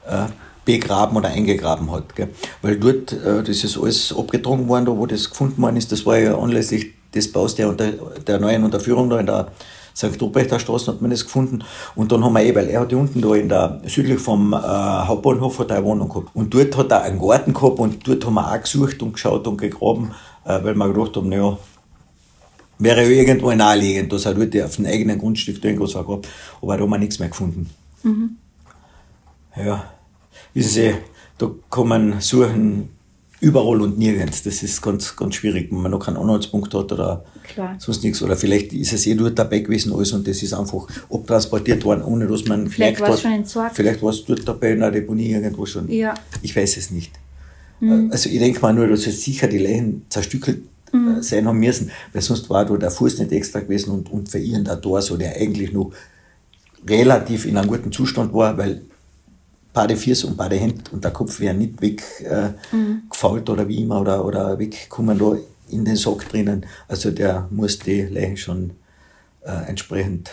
äh, 0.04 0.24
begraben 0.64 1.16
oder 1.16 1.28
eingegraben 1.28 1.92
hat. 1.92 2.16
Gell? 2.16 2.30
Weil 2.60 2.80
dort, 2.80 3.12
äh, 3.12 3.44
das 3.44 3.62
ist 3.62 3.78
alles 3.78 4.12
abgetragen 4.12 4.66
worden, 4.66 4.86
da 4.86 4.96
wo 4.96 5.06
das 5.06 5.30
gefunden 5.30 5.62
worden 5.62 5.76
ist, 5.76 5.92
das 5.92 6.04
war 6.04 6.18
ja 6.18 6.36
anlässlich 6.36 6.94
des 7.14 7.30
Baus 7.32 7.54
der, 7.54 7.68
unter, 7.68 7.92
der 8.26 8.38
neuen 8.38 8.64
Unterführung 8.64 9.10
da 9.10 9.20
in 9.20 9.26
der 9.26 9.48
St. 9.94 10.20
Ruprechter 10.20 10.58
Straße 10.58 10.90
hat 10.90 11.02
man 11.02 11.10
das 11.10 11.24
gefunden. 11.24 11.64
Und 11.94 12.12
dann 12.12 12.24
haben 12.24 12.32
wir 12.32 12.42
eh, 12.42 12.54
weil 12.54 12.68
er 12.68 12.80
hat 12.80 12.90
die 12.90 12.94
unten 12.94 13.20
da 13.20 13.34
in 13.34 13.48
der, 13.48 13.80
südlich 13.86 14.18
vom 14.18 14.52
äh, 14.52 14.56
Hauptbahnhof 14.56 15.58
hat 15.58 15.70
er 15.70 15.78
eine 15.78 15.86
Wohnung 15.86 16.08
gehabt. 16.08 16.28
Und 16.34 16.54
dort 16.54 16.76
hat 16.76 16.90
er 16.90 17.02
einen 17.02 17.20
Garten 17.20 17.52
gehabt 17.52 17.78
und 17.78 18.06
dort 18.06 18.24
haben 18.24 18.34
wir 18.34 18.52
auch 18.52 18.60
gesucht 18.60 19.02
und 19.02 19.12
geschaut 19.12 19.46
und 19.46 19.58
gegraben, 19.58 20.12
äh, 20.44 20.62
weil 20.62 20.74
wir 20.74 20.92
gedacht 20.92 21.16
haben, 21.16 21.28
naja, 21.28 21.58
wäre 22.78 23.02
ja 23.02 23.08
irgendwo 23.08 23.52
naheliegend, 23.52 24.12
dass 24.12 24.24
er 24.24 24.34
dort 24.34 24.56
auf 24.62 24.76
dem 24.76 24.86
eigenen 24.86 25.18
Grundstück 25.18 25.62
irgendwas 25.62 25.94
war 25.94 26.04
gehabt. 26.04 26.28
Aber 26.60 26.76
da 26.76 26.82
haben 26.82 26.90
wir 26.90 26.98
nichts 26.98 27.18
mehr 27.18 27.28
gefunden. 27.28 27.70
Mhm. 28.02 28.36
Ja, 29.56 29.84
wissen 30.54 30.70
Sie, 30.70 30.94
da 31.36 31.50
kann 31.70 31.88
man 31.88 32.20
suchen, 32.20 32.88
überall 33.42 33.82
und 33.82 33.98
nirgends. 33.98 34.44
Das 34.44 34.62
ist 34.62 34.80
ganz, 34.80 35.16
ganz 35.16 35.34
schwierig, 35.34 35.70
wenn 35.72 35.82
man 35.82 35.90
noch 35.90 35.98
keinen 35.98 36.16
Anhaltspunkt 36.16 36.72
hat 36.74 36.92
oder 36.92 37.24
Klar. 37.42 37.74
sonst 37.78 38.04
nichts. 38.04 38.22
Oder 38.22 38.36
vielleicht 38.36 38.72
ist 38.72 38.92
es 38.92 39.04
eh 39.06 39.16
dort 39.16 39.36
dabei 39.36 39.58
gewesen 39.58 39.92
alles 39.92 40.12
und 40.12 40.26
das 40.28 40.42
ist 40.44 40.54
einfach 40.54 40.86
abtransportiert 41.10 41.84
worden, 41.84 42.02
ohne 42.02 42.28
dass 42.28 42.44
man 42.46 42.68
vielleicht 42.68 43.00
war 43.00 43.10
es 43.10 43.20
schon 43.20 43.32
entsorgt. 43.32 43.74
Vielleicht 43.74 44.00
war 44.00 44.10
es 44.10 44.24
dort 44.24 44.46
dabei 44.46 44.72
in 44.72 44.80
der 44.80 44.92
Deponie 44.92 45.32
irgendwo 45.32 45.66
schon. 45.66 45.90
Ja. 45.90 46.14
Ich 46.40 46.54
weiß 46.54 46.76
es 46.76 46.92
nicht. 46.92 47.12
Mhm. 47.80 48.10
Also 48.12 48.30
ich 48.30 48.38
denke 48.38 48.60
mal 48.60 48.72
nur, 48.72 48.86
dass 48.86 49.08
es 49.08 49.24
sicher 49.24 49.48
die 49.48 49.58
Leichen 49.58 50.06
zerstückelt 50.08 50.62
mhm. 50.92 51.18
Äh, 51.18 51.22
sein 51.24 51.48
haben 51.48 51.58
müssen, 51.58 51.90
weil 52.12 52.22
sonst 52.22 52.48
war 52.48 52.64
da 52.64 52.76
der 52.76 52.92
Fuß 52.92 53.18
nicht 53.18 53.32
extra 53.32 53.58
gewesen 53.58 53.90
und, 53.90 54.12
und 54.12 54.28
für 54.28 54.38
ihren 54.38 54.64
der 54.64 54.80
Tor, 54.80 55.00
der 55.18 55.34
eigentlich 55.36 55.72
noch 55.72 55.92
relativ 56.88 57.44
in 57.44 57.56
einem 57.56 57.68
guten 57.68 57.90
Zustand 57.90 58.32
war, 58.32 58.56
weil 58.56 58.82
beide 59.72 59.96
Füße 59.96 60.26
und 60.26 60.36
beide 60.36 60.56
Hände 60.56 60.82
und 60.92 61.04
der 61.04 61.10
Kopf 61.10 61.40
wären 61.40 61.58
nicht 61.58 61.80
weggefault 61.80 63.48
äh, 63.48 63.50
mhm. 63.50 63.54
oder 63.54 63.68
wie 63.68 63.82
immer 63.82 64.00
oder, 64.00 64.24
oder 64.24 64.58
weggekommen 64.58 65.18
da 65.18 65.36
in 65.70 65.84
den 65.84 65.96
Sack 65.96 66.28
drinnen. 66.28 66.66
Also 66.88 67.10
der 67.10 67.48
muss 67.50 67.78
die 67.78 68.02
Leichen 68.02 68.36
schon 68.36 68.70
äh, 69.42 69.68
entsprechend 69.68 70.30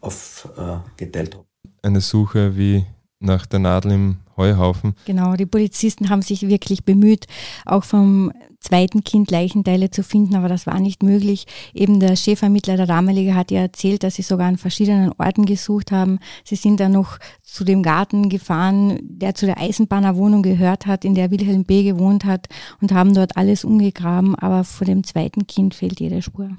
aufgeteilt 0.00 1.34
äh, 1.34 1.36
haben. 1.36 1.44
Eine 1.82 2.00
Suche 2.00 2.56
wie 2.56 2.84
nach 3.20 3.46
der 3.46 3.58
Nadel 3.58 3.92
im 3.92 4.16
Heuhaufen. 4.36 4.94
Genau, 5.04 5.34
die 5.34 5.46
Polizisten 5.46 6.08
haben 6.08 6.22
sich 6.22 6.48
wirklich 6.48 6.84
bemüht, 6.84 7.26
auch 7.66 7.84
vom 7.84 8.32
zweiten 8.60 9.04
Kind 9.04 9.30
Leichenteile 9.30 9.90
zu 9.90 10.02
finden, 10.02 10.34
aber 10.34 10.48
das 10.48 10.66
war 10.66 10.80
nicht 10.80 11.02
möglich. 11.02 11.46
Eben 11.74 12.00
der 12.00 12.16
Chefvermittler, 12.16 12.76
der 12.76 12.86
damalige, 12.86 13.34
hat 13.34 13.50
ja 13.50 13.60
erzählt, 13.60 14.02
dass 14.02 14.14
sie 14.14 14.22
sogar 14.22 14.48
an 14.48 14.56
verschiedenen 14.56 15.12
Orten 15.18 15.44
gesucht 15.44 15.92
haben. 15.92 16.18
Sie 16.44 16.56
sind 16.56 16.80
dann 16.80 16.92
noch 16.92 17.18
zu 17.52 17.64
dem 17.64 17.82
Garten 17.82 18.28
gefahren, 18.28 18.98
der 19.02 19.34
zu 19.34 19.44
der 19.44 19.58
Eisenbahnerwohnung 19.58 20.42
gehört 20.42 20.86
hat, 20.86 21.04
in 21.04 21.16
der 21.16 21.32
Wilhelm 21.32 21.64
B. 21.64 21.82
gewohnt 21.82 22.24
hat 22.24 22.48
und 22.80 22.92
haben 22.92 23.12
dort 23.12 23.36
alles 23.36 23.64
umgegraben, 23.64 24.36
aber 24.36 24.62
vor 24.62 24.84
dem 24.84 25.02
zweiten 25.02 25.46
Kind 25.48 25.74
fehlt 25.74 25.98
jede 25.98 26.22
Spur. 26.22 26.50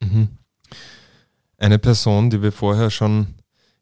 Mhm. 0.00 0.28
Eine 1.58 1.78
Person, 1.78 2.30
die 2.30 2.40
wir 2.40 2.52
vorher 2.52 2.90
schon 2.90 3.34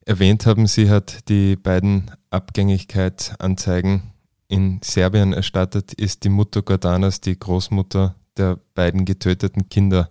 erwähnt 0.05 0.45
haben, 0.45 0.67
sie 0.67 0.91
hat 0.91 1.29
die 1.29 1.55
beiden 1.55 2.11
Abgängigkeitsanzeigen 2.31 4.03
in 4.49 4.81
Serbien 4.83 5.33
erstattet, 5.33 5.93
ist 5.93 6.25
die 6.25 6.29
Mutter 6.31 6.63
Gordanas, 6.63 7.21
die 7.21 7.39
Großmutter 7.39 8.17
der 8.37 8.59
beiden 8.75 9.05
getöteten 9.05 9.69
Kinder. 9.69 10.11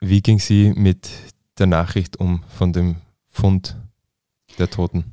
Wie 0.00 0.22
ging 0.22 0.38
sie 0.38 0.72
mit 0.74 1.10
der 1.58 1.66
Nachricht 1.66 2.18
um 2.18 2.42
von 2.48 2.72
dem 2.72 2.96
Fund 3.26 3.76
der 4.58 4.70
Toten? 4.70 5.04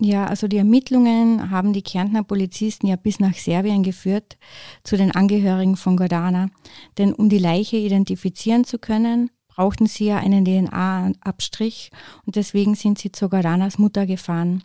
Ja, 0.00 0.26
also 0.26 0.46
die 0.46 0.58
Ermittlungen 0.58 1.50
haben 1.50 1.72
die 1.72 1.82
Kärntner 1.82 2.22
Polizisten 2.22 2.86
ja 2.86 2.96
bis 2.96 3.18
nach 3.18 3.34
Serbien 3.34 3.82
geführt 3.82 4.36
zu 4.84 4.96
den 4.96 5.10
Angehörigen 5.10 5.76
von 5.76 5.96
Gordana. 5.96 6.50
Denn 6.98 7.12
um 7.12 7.28
die 7.28 7.38
Leiche 7.38 7.76
identifizieren 7.76 8.64
zu 8.64 8.78
können, 8.78 9.30
brauchten 9.48 9.86
sie 9.86 10.06
ja 10.06 10.18
einen 10.18 10.44
DNA-Abstrich 10.44 11.90
und 12.24 12.36
deswegen 12.36 12.76
sind 12.76 12.98
sie 12.98 13.10
zu 13.10 13.28
Gordanas 13.28 13.78
Mutter 13.78 14.06
gefahren. 14.06 14.62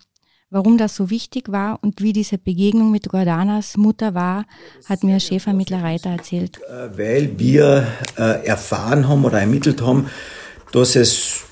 Warum 0.52 0.78
das 0.78 0.96
so 0.96 1.10
wichtig 1.10 1.52
war 1.52 1.80
und 1.82 2.00
wie 2.04 2.14
diese 2.14 2.38
Begegnung 2.38 2.92
mit 2.92 3.10
Gordanas 3.10 3.76
Mutter 3.76 4.14
war, 4.14 4.46
hat 4.88 5.04
mir 5.04 5.20
Schäfermittler 5.20 5.82
Reiter 5.82 6.12
erzählt. 6.12 6.60
Äh, 6.70 6.96
weil 6.96 7.40
wir 7.40 7.88
äh, 8.20 8.46
erfahren 8.46 9.10
haben 9.10 9.26
oder 9.26 9.40
ermittelt 9.40 9.82
haben, 9.82 10.12
dass 10.72 10.96
es 10.96 11.46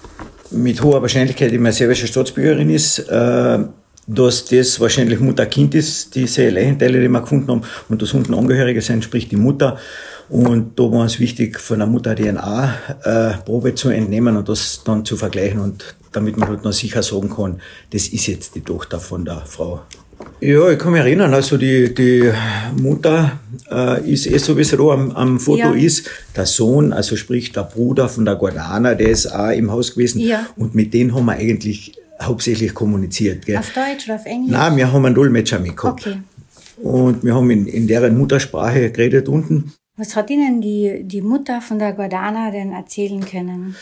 mit 0.51 0.81
hoher 0.83 1.01
Wahrscheinlichkeit 1.01 1.51
immer 1.51 1.71
serbische 1.71 2.07
Staatsbürgerin 2.07 2.69
ist, 2.69 2.99
äh, 2.99 3.59
dass 4.07 4.45
das 4.45 4.79
wahrscheinlich 4.79 5.19
Mutter-Kind 5.19 5.75
ist, 5.75 6.15
diese 6.15 6.49
Leichenteile, 6.49 7.01
die 7.01 7.07
wir 7.07 7.21
gefunden 7.21 7.49
haben, 7.49 7.61
und 7.89 8.01
dass 8.01 8.13
unten 8.13 8.33
Angehörige 8.33 8.81
sind, 8.81 9.03
sprich 9.03 9.29
die 9.29 9.35
Mutter. 9.35 9.77
Und 10.29 10.79
da 10.79 10.83
war 10.83 11.05
es 11.05 11.19
wichtig, 11.19 11.59
von 11.59 11.79
der 11.79 11.87
Mutter 11.87 12.15
DNA-Probe 12.15 13.69
äh, 13.69 13.75
zu 13.75 13.89
entnehmen 13.89 14.37
und 14.37 14.49
das 14.49 14.81
dann 14.83 15.05
zu 15.05 15.17
vergleichen 15.17 15.59
und 15.59 15.95
damit 16.11 16.37
man 16.37 16.49
halt 16.49 16.63
noch 16.63 16.73
sicher 16.73 17.03
sagen 17.03 17.29
kann, 17.29 17.61
das 17.91 18.07
ist 18.07 18.27
jetzt 18.27 18.55
die 18.55 18.61
Tochter 18.61 18.99
von 18.99 19.25
der 19.25 19.43
Frau. 19.45 19.81
Ja, 20.39 20.69
ich 20.69 20.79
kann 20.79 20.93
mich 20.93 21.01
erinnern, 21.01 21.33
also 21.33 21.57
die, 21.57 21.93
die 21.93 22.31
Mutter 22.81 23.39
äh, 23.69 24.11
ist 24.11 24.27
eh 24.27 24.37
so, 24.37 24.57
wie 24.57 24.63
da 24.63 24.77
am, 24.77 25.11
am 25.11 25.39
Foto 25.39 25.59
ja. 25.59 25.73
ist. 25.73 26.09
Der 26.35 26.45
Sohn, 26.45 26.93
also 26.93 27.15
sprich 27.15 27.51
der 27.51 27.63
Bruder 27.63 28.09
von 28.09 28.25
der 28.25 28.35
Guardana, 28.35 28.95
der 28.95 29.09
ist 29.09 29.27
auch 29.27 29.51
im 29.51 29.71
Haus 29.71 29.93
gewesen. 29.93 30.19
Ja. 30.19 30.47
Und 30.57 30.75
mit 30.75 30.93
denen 30.93 31.13
haben 31.13 31.25
wir 31.25 31.33
eigentlich 31.33 31.93
hauptsächlich 32.21 32.73
kommuniziert. 32.73 33.45
Gell? 33.45 33.57
Auf 33.57 33.71
Deutsch 33.73 34.05
oder 34.05 34.15
auf 34.15 34.25
Englisch? 34.25 34.51
Nein, 34.51 34.77
wir 34.77 34.91
haben 34.91 35.05
einen 35.05 35.15
Dolmetscher 35.15 35.59
mitgehabt. 35.59 36.07
Okay. 36.07 36.17
Und 36.81 37.23
wir 37.23 37.35
haben 37.35 37.49
in, 37.51 37.67
in 37.67 37.87
deren 37.87 38.17
Muttersprache 38.17 38.91
geredet 38.91 39.27
unten. 39.27 39.73
Was 39.97 40.15
hat 40.15 40.29
Ihnen 40.29 40.61
die, 40.61 41.03
die 41.03 41.21
Mutter 41.21 41.61
von 41.61 41.77
der 41.77 41.93
Guardana 41.93 42.49
denn 42.49 42.71
erzählen 42.71 43.23
können? 43.23 43.75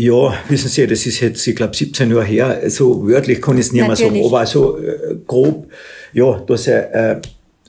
Ja, 0.00 0.32
wissen 0.48 0.70
Sie, 0.70 0.86
das 0.86 1.04
ist 1.04 1.20
jetzt, 1.20 1.46
ich 1.46 1.54
glaube, 1.54 1.76
17 1.76 2.10
Jahre 2.10 2.24
her. 2.24 2.70
So 2.70 3.06
wörtlich 3.06 3.42
kann 3.42 3.58
ich 3.58 3.66
es 3.66 3.72
nicht 3.72 3.86
mehr 3.86 3.94
sagen, 3.94 4.18
aber 4.24 4.46
so 4.46 4.78
äh, 4.78 5.16
grob, 5.26 5.66
ja, 6.14 6.40
dass 6.46 6.68
er 6.68 6.94
äh, 6.94 7.20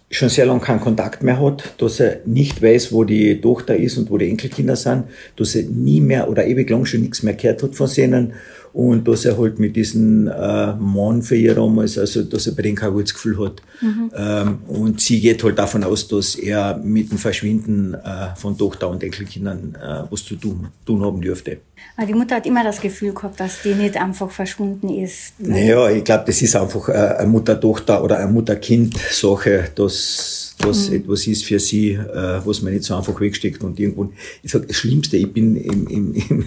schon 0.10 0.30
sehr 0.30 0.46
lange 0.46 0.62
keinen 0.62 0.80
Kontakt 0.80 1.24
mehr 1.24 1.42
hat, 1.42 1.74
dass 1.78 2.00
er 2.00 2.22
nicht 2.24 2.62
weiß, 2.62 2.94
wo 2.94 3.04
die 3.04 3.42
Tochter 3.42 3.76
ist 3.76 3.98
und 3.98 4.10
wo 4.10 4.18
die 4.18 4.30
Enkelkinder 4.30 4.78
sind, 4.78 5.06
dass 5.36 5.56
er 5.56 5.64
nie 5.64 6.00
mehr 6.00 6.30
oder 6.30 6.46
ewig 6.48 6.70
lang 6.70 6.86
schon 6.86 7.02
nichts 7.02 7.22
mehr 7.22 7.34
gehört 7.34 7.64
hat 7.64 7.76
von 7.76 7.90
denen 7.94 8.32
und 8.74 9.08
dass 9.08 9.26
er 9.26 9.38
halt 9.38 9.60
mit 9.60 9.76
diesen 9.76 10.28
äh, 10.28 10.74
Mann 10.76 11.22
für 11.22 11.36
ihr 11.36 11.56
damals, 11.56 11.98
also 11.98 12.24
dass 12.24 12.48
er 12.48 12.54
bei 12.54 12.62
denen 12.62 12.78
kein 12.78 12.92
gutes 12.92 13.14
Gefühl 13.14 13.38
hat. 13.40 13.62
Mhm. 13.82 14.12
Ähm, 14.16 14.60
und 14.68 15.02
sie 15.02 15.20
geht 15.20 15.44
halt 15.44 15.60
davon 15.60 15.84
aus, 15.84 16.08
dass 16.08 16.36
er 16.36 16.78
mit 16.78 17.12
dem 17.12 17.18
Verschwinden 17.18 17.94
äh, 17.96 18.36
von 18.36 18.58
Tochter 18.58 18.90
und 18.90 19.04
Enkelkindern 19.04 19.76
äh, 19.76 20.04
was 20.10 20.24
zu 20.24 20.36
tun, 20.36 20.68
tun 20.86 21.04
haben 21.04 21.22
dürfte. 21.22 21.58
Aber 21.98 22.06
die 22.06 22.14
Mutter 22.14 22.36
hat 22.36 22.46
immer 22.46 22.64
das 22.64 22.80
Gefühl 22.80 23.14
gehabt, 23.14 23.40
dass 23.40 23.62
die 23.62 23.74
nicht 23.74 23.98
einfach 23.98 24.32
verschwunden 24.32 24.90
ist. 24.90 25.34
Naja, 25.40 25.90
ich 25.90 26.04
glaube, 26.04 26.24
das 26.28 26.42
ist 26.42 26.56
einfach 26.56 26.88
äh, 26.90 26.94
eine 26.94 27.30
Mutter-Tochter- 27.30 28.04
oder 28.04 28.20
eine 28.20 28.32
Mutter-Kind-Sache, 28.32 29.70
dass 29.76 30.56
das 30.60 30.90
mhm. 30.90 30.96
etwas 30.96 31.28
ist 31.28 31.44
für 31.44 31.60
sie, 31.60 31.94
äh, 31.94 32.40
was 32.46 32.62
man 32.62 32.74
nicht 32.74 32.86
so 32.86 32.96
einfach 32.96 33.20
wegsteckt 33.20 33.64
und 33.64 33.80
irgendwo. 33.80 34.14
Ich 34.44 34.52
sag, 34.52 34.68
das 34.68 34.78
Schlimmste, 34.78 35.18
ich 35.18 35.32
bin 35.32 35.56
im, 35.56 35.88
im, 35.88 36.14
im 36.14 36.46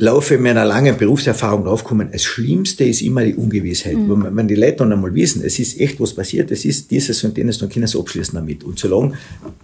Laufe 0.00 0.38
meiner 0.38 0.64
langen 0.64 0.96
Berufserfahrung 0.96 1.64
draufgekommen, 1.64 2.10
das 2.12 2.22
Schlimmste 2.22 2.84
ist 2.84 3.02
immer 3.02 3.24
die 3.24 3.34
Ungewissheit. 3.34 3.96
Mhm. 3.96 4.28
Wenn 4.30 4.46
die 4.46 4.54
Leute 4.54 4.76
dann 4.76 4.92
einmal 4.92 5.12
wissen, 5.12 5.42
es 5.44 5.58
ist 5.58 5.80
echt 5.80 6.00
was 6.00 6.14
passiert, 6.14 6.52
es 6.52 6.64
ist 6.64 6.88
dieses 6.88 7.24
und 7.24 7.36
jenes, 7.36 7.58
dann 7.58 7.68
können 7.68 7.88
sie 7.88 7.98
abschließen 7.98 8.34
damit. 8.36 8.62
Und 8.62 8.78
solange 8.78 9.14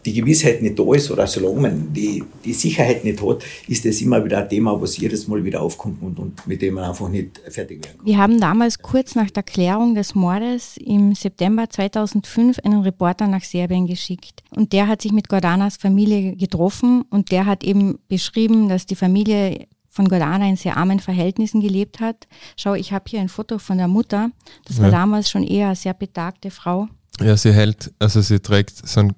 die 0.04 0.12
Gewissheit 0.12 0.60
nicht 0.60 0.76
da 0.76 0.92
ist 0.92 1.08
oder 1.12 1.28
solange 1.28 1.60
man 1.60 1.92
die, 1.92 2.24
die 2.44 2.52
Sicherheit 2.52 3.04
nicht 3.04 3.22
hat, 3.22 3.44
ist 3.68 3.84
das 3.84 4.00
immer 4.00 4.24
wieder 4.24 4.38
ein 4.38 4.48
Thema, 4.48 4.80
was 4.80 4.96
jedes 4.96 5.28
Mal 5.28 5.44
wieder 5.44 5.62
aufkommt 5.62 6.02
und, 6.02 6.18
und 6.18 6.44
mit 6.48 6.60
dem 6.62 6.74
man 6.74 6.90
einfach 6.90 7.08
nicht 7.08 7.40
fertig 7.48 7.84
werden 7.84 7.98
kann. 7.98 8.06
Wir 8.06 8.18
haben 8.18 8.40
damals 8.40 8.80
kurz 8.80 9.14
nach 9.14 9.30
der 9.30 9.44
Klärung 9.44 9.94
des 9.94 10.16
Mordes 10.16 10.76
im 10.84 11.14
September 11.14 11.70
2005 11.70 12.58
einen 12.64 12.80
Reporter 12.80 13.28
nach 13.28 13.44
Serbien 13.44 13.86
geschickt. 13.86 14.42
Und 14.50 14.72
der 14.72 14.88
hat 14.88 15.00
sich 15.00 15.12
mit 15.12 15.28
Gordanas 15.28 15.76
Familie 15.76 16.34
getroffen 16.34 17.04
und 17.10 17.30
der 17.30 17.46
hat 17.46 17.62
eben 17.62 17.98
beschrieben, 18.08 18.68
dass 18.68 18.84
die 18.86 18.96
Familie 18.96 19.68
von 19.94 20.08
Gordana 20.08 20.48
in 20.48 20.56
sehr 20.56 20.76
armen 20.76 20.98
Verhältnissen 20.98 21.60
gelebt 21.60 22.00
hat. 22.00 22.26
Schau, 22.56 22.74
ich 22.74 22.92
habe 22.92 23.04
hier 23.06 23.20
ein 23.20 23.28
Foto 23.28 23.58
von 23.58 23.78
der 23.78 23.86
Mutter. 23.86 24.30
Das 24.64 24.78
war 24.78 24.86
ja. 24.86 24.90
damals 24.90 25.30
schon 25.30 25.44
eher 25.44 25.68
eine 25.68 25.76
sehr 25.76 25.94
betagte 25.94 26.50
Frau. 26.50 26.88
Ja, 27.20 27.36
sie 27.36 27.52
hält, 27.52 27.94
also 28.00 28.20
sie 28.20 28.40
trägt 28.40 28.86
so 28.88 29.00
ein 29.00 29.12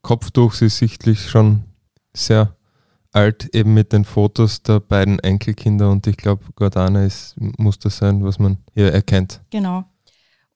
Kopftuch, 0.00 0.54
sie 0.54 0.66
ist 0.66 0.78
sichtlich 0.78 1.28
schon 1.28 1.64
sehr 2.14 2.56
alt, 3.12 3.54
eben 3.54 3.74
mit 3.74 3.92
den 3.92 4.06
Fotos 4.06 4.62
der 4.62 4.80
beiden 4.80 5.18
Enkelkinder 5.18 5.90
und 5.90 6.06
ich 6.06 6.16
glaube, 6.16 6.44
Gordana 6.56 7.04
ist, 7.04 7.34
muss 7.58 7.78
das 7.78 7.98
sein, 7.98 8.24
was 8.24 8.38
man 8.38 8.56
hier 8.72 8.90
erkennt. 8.90 9.42
Genau. 9.50 9.84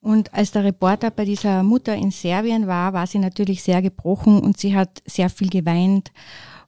Und 0.01 0.33
als 0.33 0.53
der 0.53 0.65
Reporter 0.65 1.11
bei 1.11 1.27
dieser 1.27 1.62
Mutter 1.62 1.95
in 1.95 2.12
Serbien 2.12 2.67
war, 2.67 2.95
war 2.95 3.07
sie 3.07 3.19
natürlich 3.19 3.62
sehr 3.62 3.83
gebrochen 3.83 4.41
und 4.41 4.57
sie 4.57 4.75
hat 4.75 5.03
sehr 5.05 5.29
viel 5.29 5.51
geweint 5.51 6.12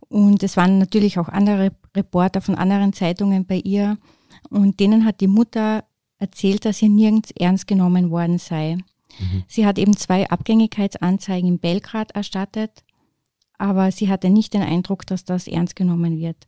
und 0.09 0.43
es 0.43 0.57
waren 0.57 0.79
natürlich 0.79 1.19
auch 1.19 1.29
andere 1.29 1.73
Reporter 1.95 2.41
von 2.41 2.55
anderen 2.55 2.93
Zeitungen 2.93 3.45
bei 3.47 3.57
ihr. 3.57 3.99
Und 4.51 4.81
denen 4.81 5.05
hat 5.05 5.21
die 5.21 5.27
Mutter 5.27 5.85
erzählt, 6.19 6.65
dass 6.65 6.83
ihr 6.83 6.89
nirgends 6.89 7.31
ernst 7.33 7.67
genommen 7.67 8.11
worden 8.11 8.39
sei. 8.39 8.77
Mhm. 9.19 9.45
Sie 9.47 9.67
hat 9.67 9.79
eben 9.79 9.97
zwei 9.97 10.29
Abgängigkeitsanzeigen 10.29 11.49
in 11.49 11.59
Belgrad 11.59 12.13
erstattet, 12.13 12.85
aber 13.59 13.91
sie 13.93 14.09
hatte 14.09 14.31
nicht 14.31 14.55
den 14.55 14.63
Eindruck, 14.63 15.07
dass 15.07 15.25
das 15.25 15.47
ernst 15.47 15.77
genommen 15.77 16.19
wird. 16.19 16.47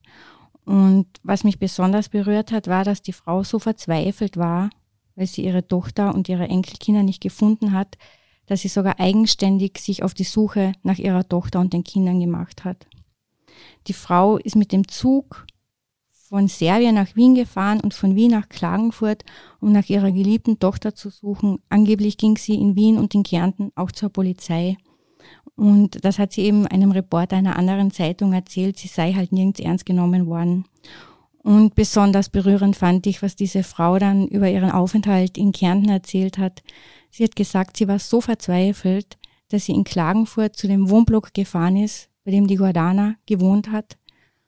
Und 0.64 1.06
was 1.22 1.44
mich 1.44 1.58
besonders 1.58 2.08
berührt 2.08 2.52
hat, 2.52 2.68
war, 2.68 2.84
dass 2.84 3.02
die 3.02 3.12
Frau 3.12 3.42
so 3.42 3.58
verzweifelt 3.58 4.36
war, 4.36 4.70
weil 5.16 5.26
sie 5.26 5.44
ihre 5.44 5.66
Tochter 5.66 6.14
und 6.14 6.28
ihre 6.28 6.48
Enkelkinder 6.48 7.02
nicht 7.02 7.20
gefunden 7.20 7.72
hat, 7.72 7.98
dass 8.46 8.60
sie 8.60 8.68
sogar 8.68 8.98
eigenständig 8.98 9.78
sich 9.78 10.02
auf 10.02 10.14
die 10.14 10.24
Suche 10.24 10.72
nach 10.82 10.98
ihrer 10.98 11.28
Tochter 11.28 11.60
und 11.60 11.72
den 11.72 11.84
Kindern 11.84 12.20
gemacht 12.20 12.64
hat. 12.64 12.86
Die 13.86 13.92
Frau 13.92 14.36
ist 14.36 14.56
mit 14.56 14.72
dem 14.72 14.88
Zug 14.88 15.46
von 16.28 16.46
Serbien 16.46 16.94
nach 16.94 17.16
Wien 17.16 17.34
gefahren 17.34 17.80
und 17.80 17.92
von 17.92 18.14
Wien 18.14 18.30
nach 18.30 18.48
Klagenfurt, 18.48 19.24
um 19.60 19.72
nach 19.72 19.88
ihrer 19.88 20.12
geliebten 20.12 20.58
Tochter 20.60 20.94
zu 20.94 21.10
suchen. 21.10 21.58
Angeblich 21.68 22.18
ging 22.18 22.36
sie 22.36 22.54
in 22.54 22.76
Wien 22.76 22.98
und 22.98 23.14
in 23.14 23.24
Kärnten 23.24 23.72
auch 23.74 23.90
zur 23.90 24.10
Polizei. 24.10 24.76
Und 25.56 26.04
das 26.04 26.18
hat 26.18 26.32
sie 26.32 26.42
eben 26.42 26.66
einem 26.66 26.92
Reporter 26.92 27.36
einer 27.36 27.56
anderen 27.56 27.90
Zeitung 27.90 28.32
erzählt, 28.32 28.78
sie 28.78 28.88
sei 28.88 29.12
halt 29.12 29.32
nirgends 29.32 29.60
ernst 29.60 29.86
genommen 29.86 30.26
worden. 30.26 30.66
Und 31.42 31.74
besonders 31.74 32.28
berührend 32.28 32.76
fand 32.76 33.06
ich, 33.06 33.22
was 33.22 33.34
diese 33.34 33.62
Frau 33.62 33.98
dann 33.98 34.28
über 34.28 34.48
ihren 34.48 34.70
Aufenthalt 34.70 35.38
in 35.38 35.52
Kärnten 35.52 35.88
erzählt 35.88 36.38
hat. 36.38 36.62
Sie 37.10 37.24
hat 37.24 37.34
gesagt, 37.34 37.76
sie 37.76 37.88
war 37.88 37.98
so 37.98 38.20
verzweifelt, 38.20 39.18
dass 39.48 39.64
sie 39.64 39.72
in 39.72 39.84
Klagenfurt 39.84 40.54
zu 40.54 40.68
dem 40.68 40.90
Wohnblock 40.90 41.34
gefahren 41.34 41.76
ist, 41.76 42.09
bei 42.24 42.30
dem 42.30 42.46
die 42.46 42.56
Gordana 42.56 43.16
gewohnt 43.26 43.70
hat 43.70 43.96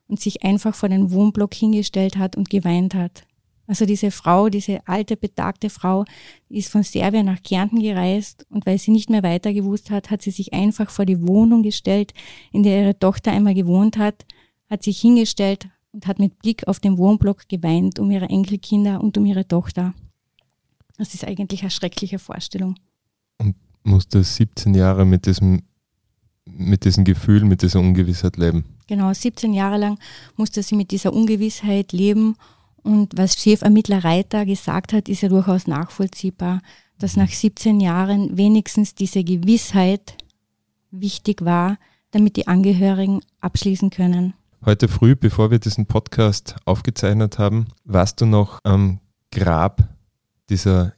und 0.08 0.20
sich 0.20 0.44
einfach 0.44 0.74
vor 0.74 0.88
den 0.88 1.11
Wohnblock 1.11 1.54
hingestellt 1.54 2.16
hat 2.16 2.37
und 2.37 2.50
geweint 2.50 2.94
hat. 2.94 3.24
Also 3.66 3.87
diese 3.87 4.11
Frau, 4.11 4.48
diese 4.48 4.87
alte, 4.87 5.16
betagte 5.16 5.70
Frau, 5.70 6.04
ist 6.48 6.70
von 6.70 6.82
Serbien 6.82 7.26
nach 7.26 7.42
Kärnten 7.42 7.80
gereist 7.80 8.44
und 8.50 8.66
weil 8.66 8.78
sie 8.78 8.90
nicht 8.90 9.08
mehr 9.08 9.22
weiter 9.22 9.52
gewusst 9.54 9.90
hat, 9.90 10.11
hat 10.11 10.20
sie 10.20 10.30
sich 10.30 10.52
einfach 10.52 10.90
vor 10.90 11.06
die 11.06 11.26
Wohnung 11.26 11.62
gestellt, 11.62 12.12
in 12.50 12.64
der 12.64 12.82
ihre 12.82 12.98
Tochter 12.98 13.32
einmal 13.32 13.54
gewohnt 13.54 13.96
hat, 13.96 14.26
hat 14.68 14.82
sich 14.82 15.00
hingestellt 15.00 15.68
und 15.92 16.06
hat 16.06 16.18
mit 16.18 16.38
Blick 16.40 16.66
auf 16.66 16.80
den 16.80 16.98
Wohnblock 16.98 17.48
geweint 17.48 17.98
um 17.98 18.11
ihre 18.11 18.28
Enkelkinder 18.28 19.00
und 19.00 19.16
um 19.16 19.24
ihre 19.24 19.46
Tochter. 19.46 19.94
Das 20.98 21.14
ist 21.14 21.24
eigentlich 21.24 21.62
eine 21.62 21.70
schreckliche 21.70 22.18
Vorstellung. 22.18 22.76
Und 23.38 23.56
musste 23.85 24.22
17 24.22 24.74
Jahre 24.74 25.04
mit 25.04 25.26
diesem 25.26 25.62
mit 26.44 26.85
diesem 26.85 27.05
Gefühl, 27.05 27.44
mit 27.44 27.62
dieser 27.62 27.81
Ungewissheit 27.81 28.37
leben. 28.37 28.64
Genau, 28.87 29.12
17 29.12 29.55
Jahre 29.55 29.78
lang 29.78 29.98
musste 30.37 30.62
sie 30.62 30.74
mit 30.74 30.90
dieser 30.90 31.12
Ungewissheit 31.12 31.92
leben. 31.92 32.37
Und 32.83 33.16
was 33.16 33.37
Chefermittler 33.37 34.02
Reiter 34.02 34.44
gesagt 34.44 34.92
hat, 34.92 35.09
ist 35.09 35.22
ja 35.22 35.28
durchaus 35.28 35.66
nachvollziehbar, 35.66 36.61
dass 36.98 37.16
nach 37.16 37.31
17 37.31 37.81
Jahren 37.81 38.37
wenigstens 38.37 38.94
diese 38.94 39.22
Gewissheit 39.22 40.16
wichtig 40.90 41.44
war, 41.44 41.78
damit 42.11 42.37
die 42.37 42.48
Angehörigen 42.48 43.20
abschließen 43.40 43.90
können. 43.90 44.35
Heute 44.64 44.88
früh, 44.88 45.16
bevor 45.16 45.50
wir 45.50 45.59
diesen 45.59 45.87
Podcast 45.87 46.57
aufgezeichnet 46.64 47.38
haben, 47.38 47.66
warst 47.85 48.20
du 48.20 48.26
noch 48.26 48.61
am 48.62 49.00
Grab 49.31 49.88
dieser 50.50 50.92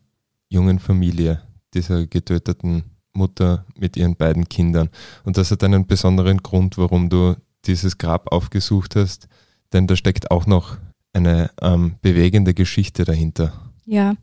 jungen 0.48 0.78
Familie, 0.78 1.40
dieser 1.72 2.06
getöteten 2.06 2.84
Mutter 3.14 3.64
mit 3.78 3.96
ihren 3.96 4.16
beiden 4.16 4.48
Kindern. 4.48 4.90
Und 5.24 5.36
das 5.36 5.50
hat 5.50 5.64
einen 5.64 5.86
besonderen 5.86 6.38
Grund, 6.38 6.78
warum 6.78 7.08
du 7.08 7.36
dieses 7.66 7.98
Grab 7.98 8.32
aufgesucht 8.32 8.96
hast, 8.96 9.28
denn 9.72 9.86
da 9.86 9.96
steckt 9.96 10.30
auch 10.30 10.46
noch 10.46 10.76
eine 11.12 11.50
ähm, 11.62 11.94
bewegende 12.02 12.54
Geschichte 12.54 13.04
dahinter. 13.04 13.52
Ja, 13.86 14.14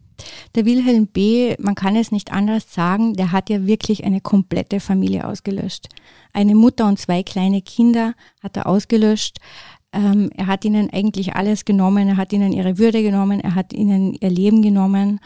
der 0.56 0.66
Wilhelm 0.66 1.08
B., 1.08 1.56
man 1.60 1.76
kann 1.76 1.96
es 1.96 2.12
nicht 2.12 2.32
anders 2.32 2.74
sagen, 2.74 3.14
der 3.14 3.32
hat 3.32 3.50
ja 3.50 3.66
wirklich 3.66 4.04
eine 4.04 4.22
komplette 4.22 4.80
Familie 4.80 5.28
ausgelöscht. 5.28 5.88
Eine 6.34 6.56
Mutter 6.56 6.88
und 6.88 7.00
zwei 7.00 7.24
kleine 7.24 7.62
Kinder 7.62 8.14
hat 8.42 8.58
er 8.58 8.68
ausgelöscht. 8.68 9.38
Ähm, 9.94 10.30
er 10.36 10.48
hat 10.48 10.64
ihnen 10.64 10.90
eigentlich 10.92 11.36
alles 11.36 11.66
genommen, 11.66 12.08
er 12.08 12.18
hat 12.18 12.34
ihnen 12.34 12.54
ihre 12.54 12.78
Würde 12.78 13.02
genommen, 13.02 13.40
er 13.40 13.56
hat 13.56 13.74
ihnen 13.74 14.14
ihr 14.14 14.30
Leben 14.30 14.62
genommen 14.62 15.20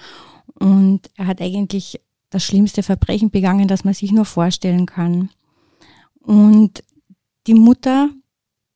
und 0.59 1.01
er 1.15 1.27
hat 1.27 1.41
eigentlich 1.41 1.99
das 2.35 2.43
schlimmste 2.43 2.83
Verbrechen 2.83 3.29
begangen, 3.29 3.69
das 3.69 3.85
man 3.85 3.93
sich 3.93 4.11
nur 4.11 4.25
vorstellen 4.25 4.85
kann. 4.85 5.29
Und 6.19 6.83
die 7.47 7.53
Mutter 7.53 8.09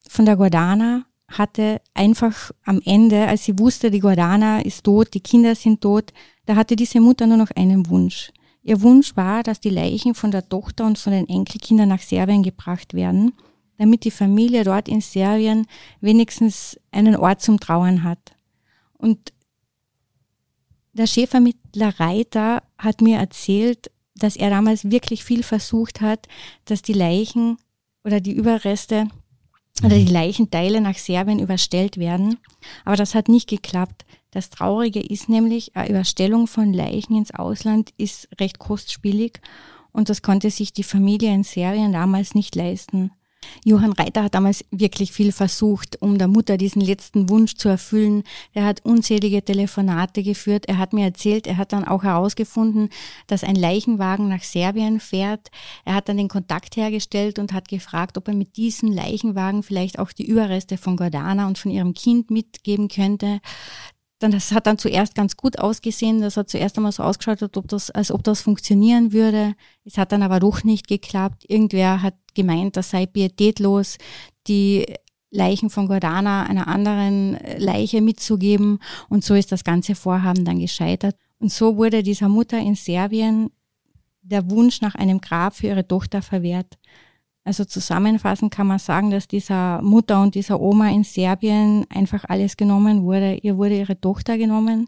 von 0.07 0.23
der 0.23 0.37
Gordana 0.37 1.03
hatte 1.27 1.81
einfach 1.93 2.51
am 2.63 2.81
Ende, 2.85 3.27
als 3.27 3.43
sie 3.43 3.59
wusste, 3.59 3.91
die 3.91 3.99
Gordana 3.99 4.61
ist 4.61 4.85
tot, 4.85 5.13
die 5.13 5.19
Kinder 5.19 5.55
sind 5.55 5.81
tot, 5.81 6.13
da 6.45 6.55
hatte 6.55 6.77
diese 6.77 7.01
Mutter 7.01 7.27
nur 7.27 7.35
noch 7.35 7.51
einen 7.51 7.89
Wunsch. 7.89 8.31
Ihr 8.63 8.81
Wunsch 8.81 9.17
war, 9.17 9.43
dass 9.43 9.59
die 9.59 9.69
Leichen 9.69 10.15
von 10.15 10.31
der 10.31 10.47
Tochter 10.47 10.85
und 10.85 10.97
von 10.97 11.11
den 11.11 11.27
Enkelkindern 11.27 11.89
nach 11.89 12.01
Serbien 12.01 12.43
gebracht 12.43 12.93
werden, 12.93 13.33
damit 13.77 14.05
die 14.05 14.11
Familie 14.11 14.63
dort 14.63 14.87
in 14.87 15.01
Serbien 15.01 15.67
wenigstens 15.99 16.79
einen 16.91 17.17
Ort 17.17 17.41
zum 17.41 17.59
Trauern 17.59 18.03
hat. 18.03 18.31
Und 18.97 19.33
der 20.93 21.07
Schäfermittler 21.07 21.99
Reiter 21.99 22.63
hat 22.79 23.01
mir 23.01 23.17
erzählt, 23.17 23.91
dass 24.15 24.35
er 24.35 24.49
damals 24.49 24.89
wirklich 24.89 25.23
viel 25.23 25.43
versucht 25.43 26.01
hat, 26.01 26.27
dass 26.65 26.81
die 26.81 26.93
Leichen 26.93 27.57
oder 28.03 28.19
die 28.19 28.33
Überreste 28.33 29.07
oder 29.83 29.95
die 29.95 30.05
mhm. 30.05 30.11
Leichenteile 30.11 30.81
nach 30.81 30.97
Serbien 30.97 31.39
überstellt 31.39 31.97
werden. 31.97 32.37
Aber 32.85 32.95
das 32.95 33.15
hat 33.15 33.29
nicht 33.29 33.47
geklappt. 33.47 34.05
Das 34.31 34.49
Traurige 34.49 34.99
ist 34.99 35.29
nämlich, 35.29 35.75
eine 35.75 35.89
Überstellung 35.89 36.47
von 36.47 36.73
Leichen 36.73 37.15
ins 37.15 37.33
Ausland 37.33 37.91
ist 37.97 38.27
recht 38.39 38.59
kostspielig 38.59 39.39
und 39.91 40.09
das 40.09 40.21
konnte 40.21 40.51
sich 40.51 40.73
die 40.73 40.83
Familie 40.83 41.33
in 41.33 41.43
Serbien 41.43 41.93
damals 41.93 42.35
nicht 42.35 42.55
leisten. 42.55 43.11
Johann 43.65 43.93
Reiter 43.93 44.23
hat 44.23 44.35
damals 44.35 44.65
wirklich 44.71 45.11
viel 45.11 45.31
versucht, 45.31 46.01
um 46.01 46.17
der 46.17 46.27
Mutter 46.27 46.57
diesen 46.57 46.81
letzten 46.81 47.29
Wunsch 47.29 47.55
zu 47.55 47.69
erfüllen. 47.69 48.23
Er 48.53 48.65
hat 48.65 48.85
unzählige 48.85 49.43
Telefonate 49.43 50.23
geführt. 50.23 50.67
Er 50.67 50.77
hat 50.77 50.93
mir 50.93 51.05
erzählt, 51.05 51.47
er 51.47 51.57
hat 51.57 51.73
dann 51.73 51.85
auch 51.85 52.03
herausgefunden, 52.03 52.89
dass 53.27 53.43
ein 53.43 53.55
Leichenwagen 53.55 54.29
nach 54.29 54.43
Serbien 54.43 54.99
fährt. 54.99 55.49
Er 55.85 55.95
hat 55.95 56.09
dann 56.09 56.17
den 56.17 56.29
Kontakt 56.29 56.77
hergestellt 56.77 57.39
und 57.39 57.53
hat 57.53 57.67
gefragt, 57.67 58.17
ob 58.17 58.27
er 58.27 58.33
mit 58.33 58.57
diesem 58.57 58.91
Leichenwagen 58.91 59.63
vielleicht 59.63 59.99
auch 59.99 60.11
die 60.11 60.25
Überreste 60.25 60.77
von 60.77 60.97
Gordana 60.97 61.47
und 61.47 61.57
von 61.57 61.71
ihrem 61.71 61.93
Kind 61.93 62.31
mitgeben 62.31 62.87
könnte 62.87 63.41
dann, 64.19 64.31
das 64.31 64.51
hat 64.51 64.67
dann 64.67 64.77
zuerst 64.77 65.15
ganz 65.15 65.37
gut 65.37 65.59
ausgesehen. 65.59 66.21
Das 66.21 66.37
hat 66.37 66.49
zuerst 66.49 66.77
einmal 66.77 66.91
so 66.91 67.03
ausgeschaut, 67.03 67.41
ob 67.55 67.67
das, 67.67 67.89
als 67.89 68.11
ob 68.11 68.23
das 68.23 68.41
funktionieren 68.41 69.13
würde. 69.13 69.55
Es 69.85 69.97
hat 69.97 70.11
dann 70.11 70.23
aber 70.23 70.39
doch 70.39 70.63
nicht 70.63 70.87
geklappt. 70.87 71.45
Irgendwer 71.47 72.01
hat 72.01 72.15
gemeint, 72.35 72.75
das 72.75 72.89
sei 72.89 73.05
pietätlos, 73.05 73.97
die 74.47 74.85
Leichen 75.31 75.69
von 75.69 75.87
Gordana 75.87 76.43
einer 76.43 76.67
anderen 76.67 77.37
Leiche 77.57 78.01
mitzugeben. 78.01 78.79
Und 79.07 79.23
so 79.23 79.35
ist 79.35 79.51
das 79.51 79.63
ganze 79.63 79.95
Vorhaben 79.95 80.43
dann 80.43 80.59
gescheitert. 80.59 81.15
Und 81.39 81.51
so 81.51 81.77
wurde 81.77 82.03
dieser 82.03 82.27
Mutter 82.27 82.59
in 82.59 82.75
Serbien 82.75 83.51
der 84.21 84.49
Wunsch 84.49 84.81
nach 84.81 84.95
einem 84.95 85.21
Grab 85.21 85.55
für 85.55 85.67
ihre 85.67 85.87
Tochter 85.87 86.21
verwehrt. 86.21 86.77
Also 87.43 87.65
zusammenfassend 87.65 88.51
kann 88.51 88.67
man 88.67 88.79
sagen, 88.79 89.11
dass 89.11 89.27
dieser 89.27 89.81
Mutter 89.81 90.21
und 90.21 90.35
dieser 90.35 90.59
Oma 90.59 90.89
in 90.89 91.03
Serbien 91.03 91.85
einfach 91.89 92.25
alles 92.27 92.57
genommen 92.57 93.03
wurde. 93.03 93.35
Ihr 93.41 93.57
wurde 93.57 93.77
ihre 93.77 93.99
Tochter 93.99 94.37
genommen, 94.37 94.87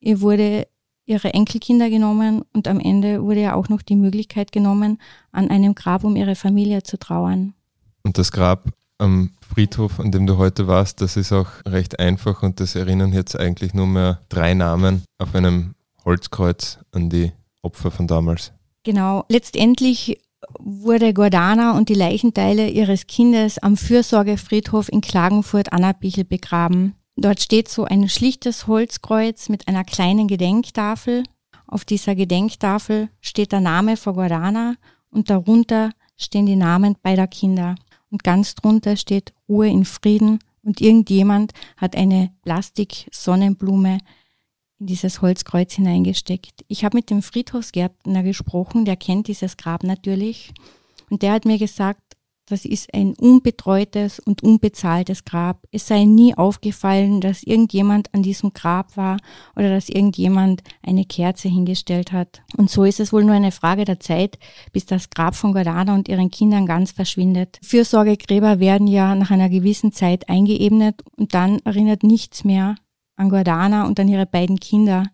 ihr 0.00 0.20
wurde 0.20 0.66
ihre 1.06 1.34
Enkelkinder 1.34 1.90
genommen 1.90 2.42
und 2.52 2.68
am 2.68 2.80
Ende 2.80 3.22
wurde 3.22 3.40
ja 3.40 3.54
auch 3.54 3.68
noch 3.68 3.82
die 3.82 3.96
Möglichkeit 3.96 4.52
genommen, 4.52 5.00
an 5.32 5.50
einem 5.50 5.74
Grab 5.74 6.04
um 6.04 6.16
ihre 6.16 6.36
Familie 6.36 6.82
zu 6.82 6.98
trauern. 6.98 7.54
Und 8.02 8.18
das 8.18 8.32
Grab 8.32 8.64
am 8.98 9.30
Friedhof, 9.40 9.98
an 9.98 10.12
dem 10.12 10.26
du 10.26 10.36
heute 10.36 10.66
warst, 10.66 11.00
das 11.00 11.16
ist 11.16 11.32
auch 11.32 11.48
recht 11.66 11.98
einfach 11.98 12.42
und 12.42 12.60
das 12.60 12.74
erinnern 12.74 13.12
jetzt 13.12 13.38
eigentlich 13.38 13.74
nur 13.74 13.86
mehr 13.86 14.20
drei 14.28 14.54
Namen 14.54 15.02
auf 15.18 15.34
einem 15.34 15.74
Holzkreuz 16.04 16.78
an 16.92 17.10
die 17.10 17.32
Opfer 17.62 17.90
von 17.90 18.06
damals. 18.06 18.52
Genau. 18.84 19.24
Letztendlich 19.28 20.18
wurde 20.58 21.14
Gordana 21.14 21.76
und 21.76 21.88
die 21.88 21.94
Leichenteile 21.94 22.68
ihres 22.68 23.06
Kindes 23.06 23.58
am 23.58 23.76
Fürsorgefriedhof 23.76 24.88
in 24.90 25.00
Klagenfurt-Annabichel 25.00 26.24
begraben. 26.24 26.94
Dort 27.16 27.40
steht 27.40 27.68
so 27.68 27.84
ein 27.84 28.08
schlichtes 28.08 28.66
Holzkreuz 28.66 29.48
mit 29.48 29.68
einer 29.68 29.84
kleinen 29.84 30.28
Gedenktafel. 30.28 31.24
Auf 31.66 31.84
dieser 31.84 32.14
Gedenktafel 32.14 33.08
steht 33.20 33.52
der 33.52 33.60
Name 33.60 33.96
von 33.96 34.14
Gordana 34.14 34.76
und 35.10 35.30
darunter 35.30 35.90
stehen 36.16 36.46
die 36.46 36.56
Namen 36.56 36.96
beider 37.02 37.26
Kinder. 37.26 37.74
Und 38.10 38.24
ganz 38.24 38.54
drunter 38.54 38.96
steht 38.96 39.32
Ruhe 39.48 39.68
in 39.68 39.84
Frieden 39.84 40.38
und 40.62 40.80
irgendjemand 40.80 41.52
hat 41.76 41.96
eine 41.96 42.30
Plastik-Sonnenblume 42.42 43.98
in 44.82 44.86
dieses 44.86 45.22
Holzkreuz 45.22 45.74
hineingesteckt. 45.74 46.64
Ich 46.66 46.84
habe 46.84 46.96
mit 46.96 47.08
dem 47.08 47.22
Friedhofsgärtner 47.22 48.24
gesprochen, 48.24 48.84
der 48.84 48.96
kennt 48.96 49.28
dieses 49.28 49.56
Grab 49.56 49.84
natürlich. 49.84 50.52
Und 51.08 51.22
der 51.22 51.32
hat 51.32 51.44
mir 51.44 51.56
gesagt, 51.56 52.00
das 52.46 52.64
ist 52.64 52.92
ein 52.92 53.14
unbetreutes 53.14 54.18
und 54.18 54.42
unbezahltes 54.42 55.24
Grab. 55.24 55.62
Es 55.70 55.86
sei 55.86 56.04
nie 56.04 56.34
aufgefallen, 56.34 57.20
dass 57.20 57.44
irgendjemand 57.44 58.12
an 58.12 58.24
diesem 58.24 58.52
Grab 58.52 58.96
war 58.96 59.18
oder 59.54 59.70
dass 59.70 59.88
irgendjemand 59.88 60.62
eine 60.82 61.04
Kerze 61.04 61.48
hingestellt 61.48 62.10
hat. 62.10 62.42
Und 62.56 62.68
so 62.68 62.82
ist 62.82 62.98
es 62.98 63.12
wohl 63.12 63.22
nur 63.22 63.36
eine 63.36 63.52
Frage 63.52 63.84
der 63.84 64.00
Zeit, 64.00 64.38
bis 64.72 64.84
das 64.84 65.10
Grab 65.10 65.36
von 65.36 65.52
Gordana 65.52 65.94
und 65.94 66.08
ihren 66.08 66.30
Kindern 66.30 66.66
ganz 66.66 66.90
verschwindet. 66.90 67.60
Fürsorgegräber 67.62 68.58
werden 68.58 68.88
ja 68.88 69.14
nach 69.14 69.30
einer 69.30 69.48
gewissen 69.48 69.92
Zeit 69.92 70.28
eingeebnet 70.28 71.02
und 71.16 71.34
dann 71.34 71.60
erinnert 71.60 72.02
nichts 72.02 72.42
mehr 72.42 72.74
an 73.16 73.28
Gordana 73.28 73.86
und 73.86 73.98
an 74.00 74.08
ihre 74.08 74.26
beiden 74.26 74.58
Kinder. 74.58 75.06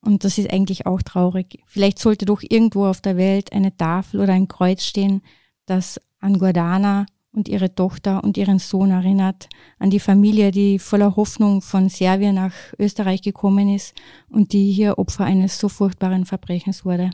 Und 0.00 0.24
das 0.24 0.38
ist 0.38 0.52
eigentlich 0.52 0.86
auch 0.86 1.02
traurig. 1.02 1.60
Vielleicht 1.66 1.98
sollte 1.98 2.26
doch 2.26 2.42
irgendwo 2.42 2.86
auf 2.86 3.00
der 3.00 3.16
Welt 3.16 3.52
eine 3.52 3.76
Tafel 3.76 4.20
oder 4.20 4.32
ein 4.32 4.48
Kreuz 4.48 4.84
stehen, 4.84 5.22
das 5.66 6.00
an 6.20 6.38
Gordana 6.38 7.06
und 7.32 7.48
ihre 7.48 7.74
Tochter 7.74 8.22
und 8.22 8.36
ihren 8.36 8.58
Sohn 8.58 8.90
erinnert, 8.90 9.48
an 9.78 9.90
die 9.90 10.00
Familie, 10.00 10.50
die 10.50 10.78
voller 10.78 11.16
Hoffnung 11.16 11.62
von 11.62 11.88
Serbien 11.88 12.36
nach 12.36 12.52
Österreich 12.78 13.22
gekommen 13.22 13.74
ist 13.74 13.94
und 14.28 14.52
die 14.52 14.70
hier 14.72 14.98
Opfer 14.98 15.24
eines 15.24 15.58
so 15.58 15.68
furchtbaren 15.68 16.26
Verbrechens 16.26 16.84
wurde. 16.84 17.10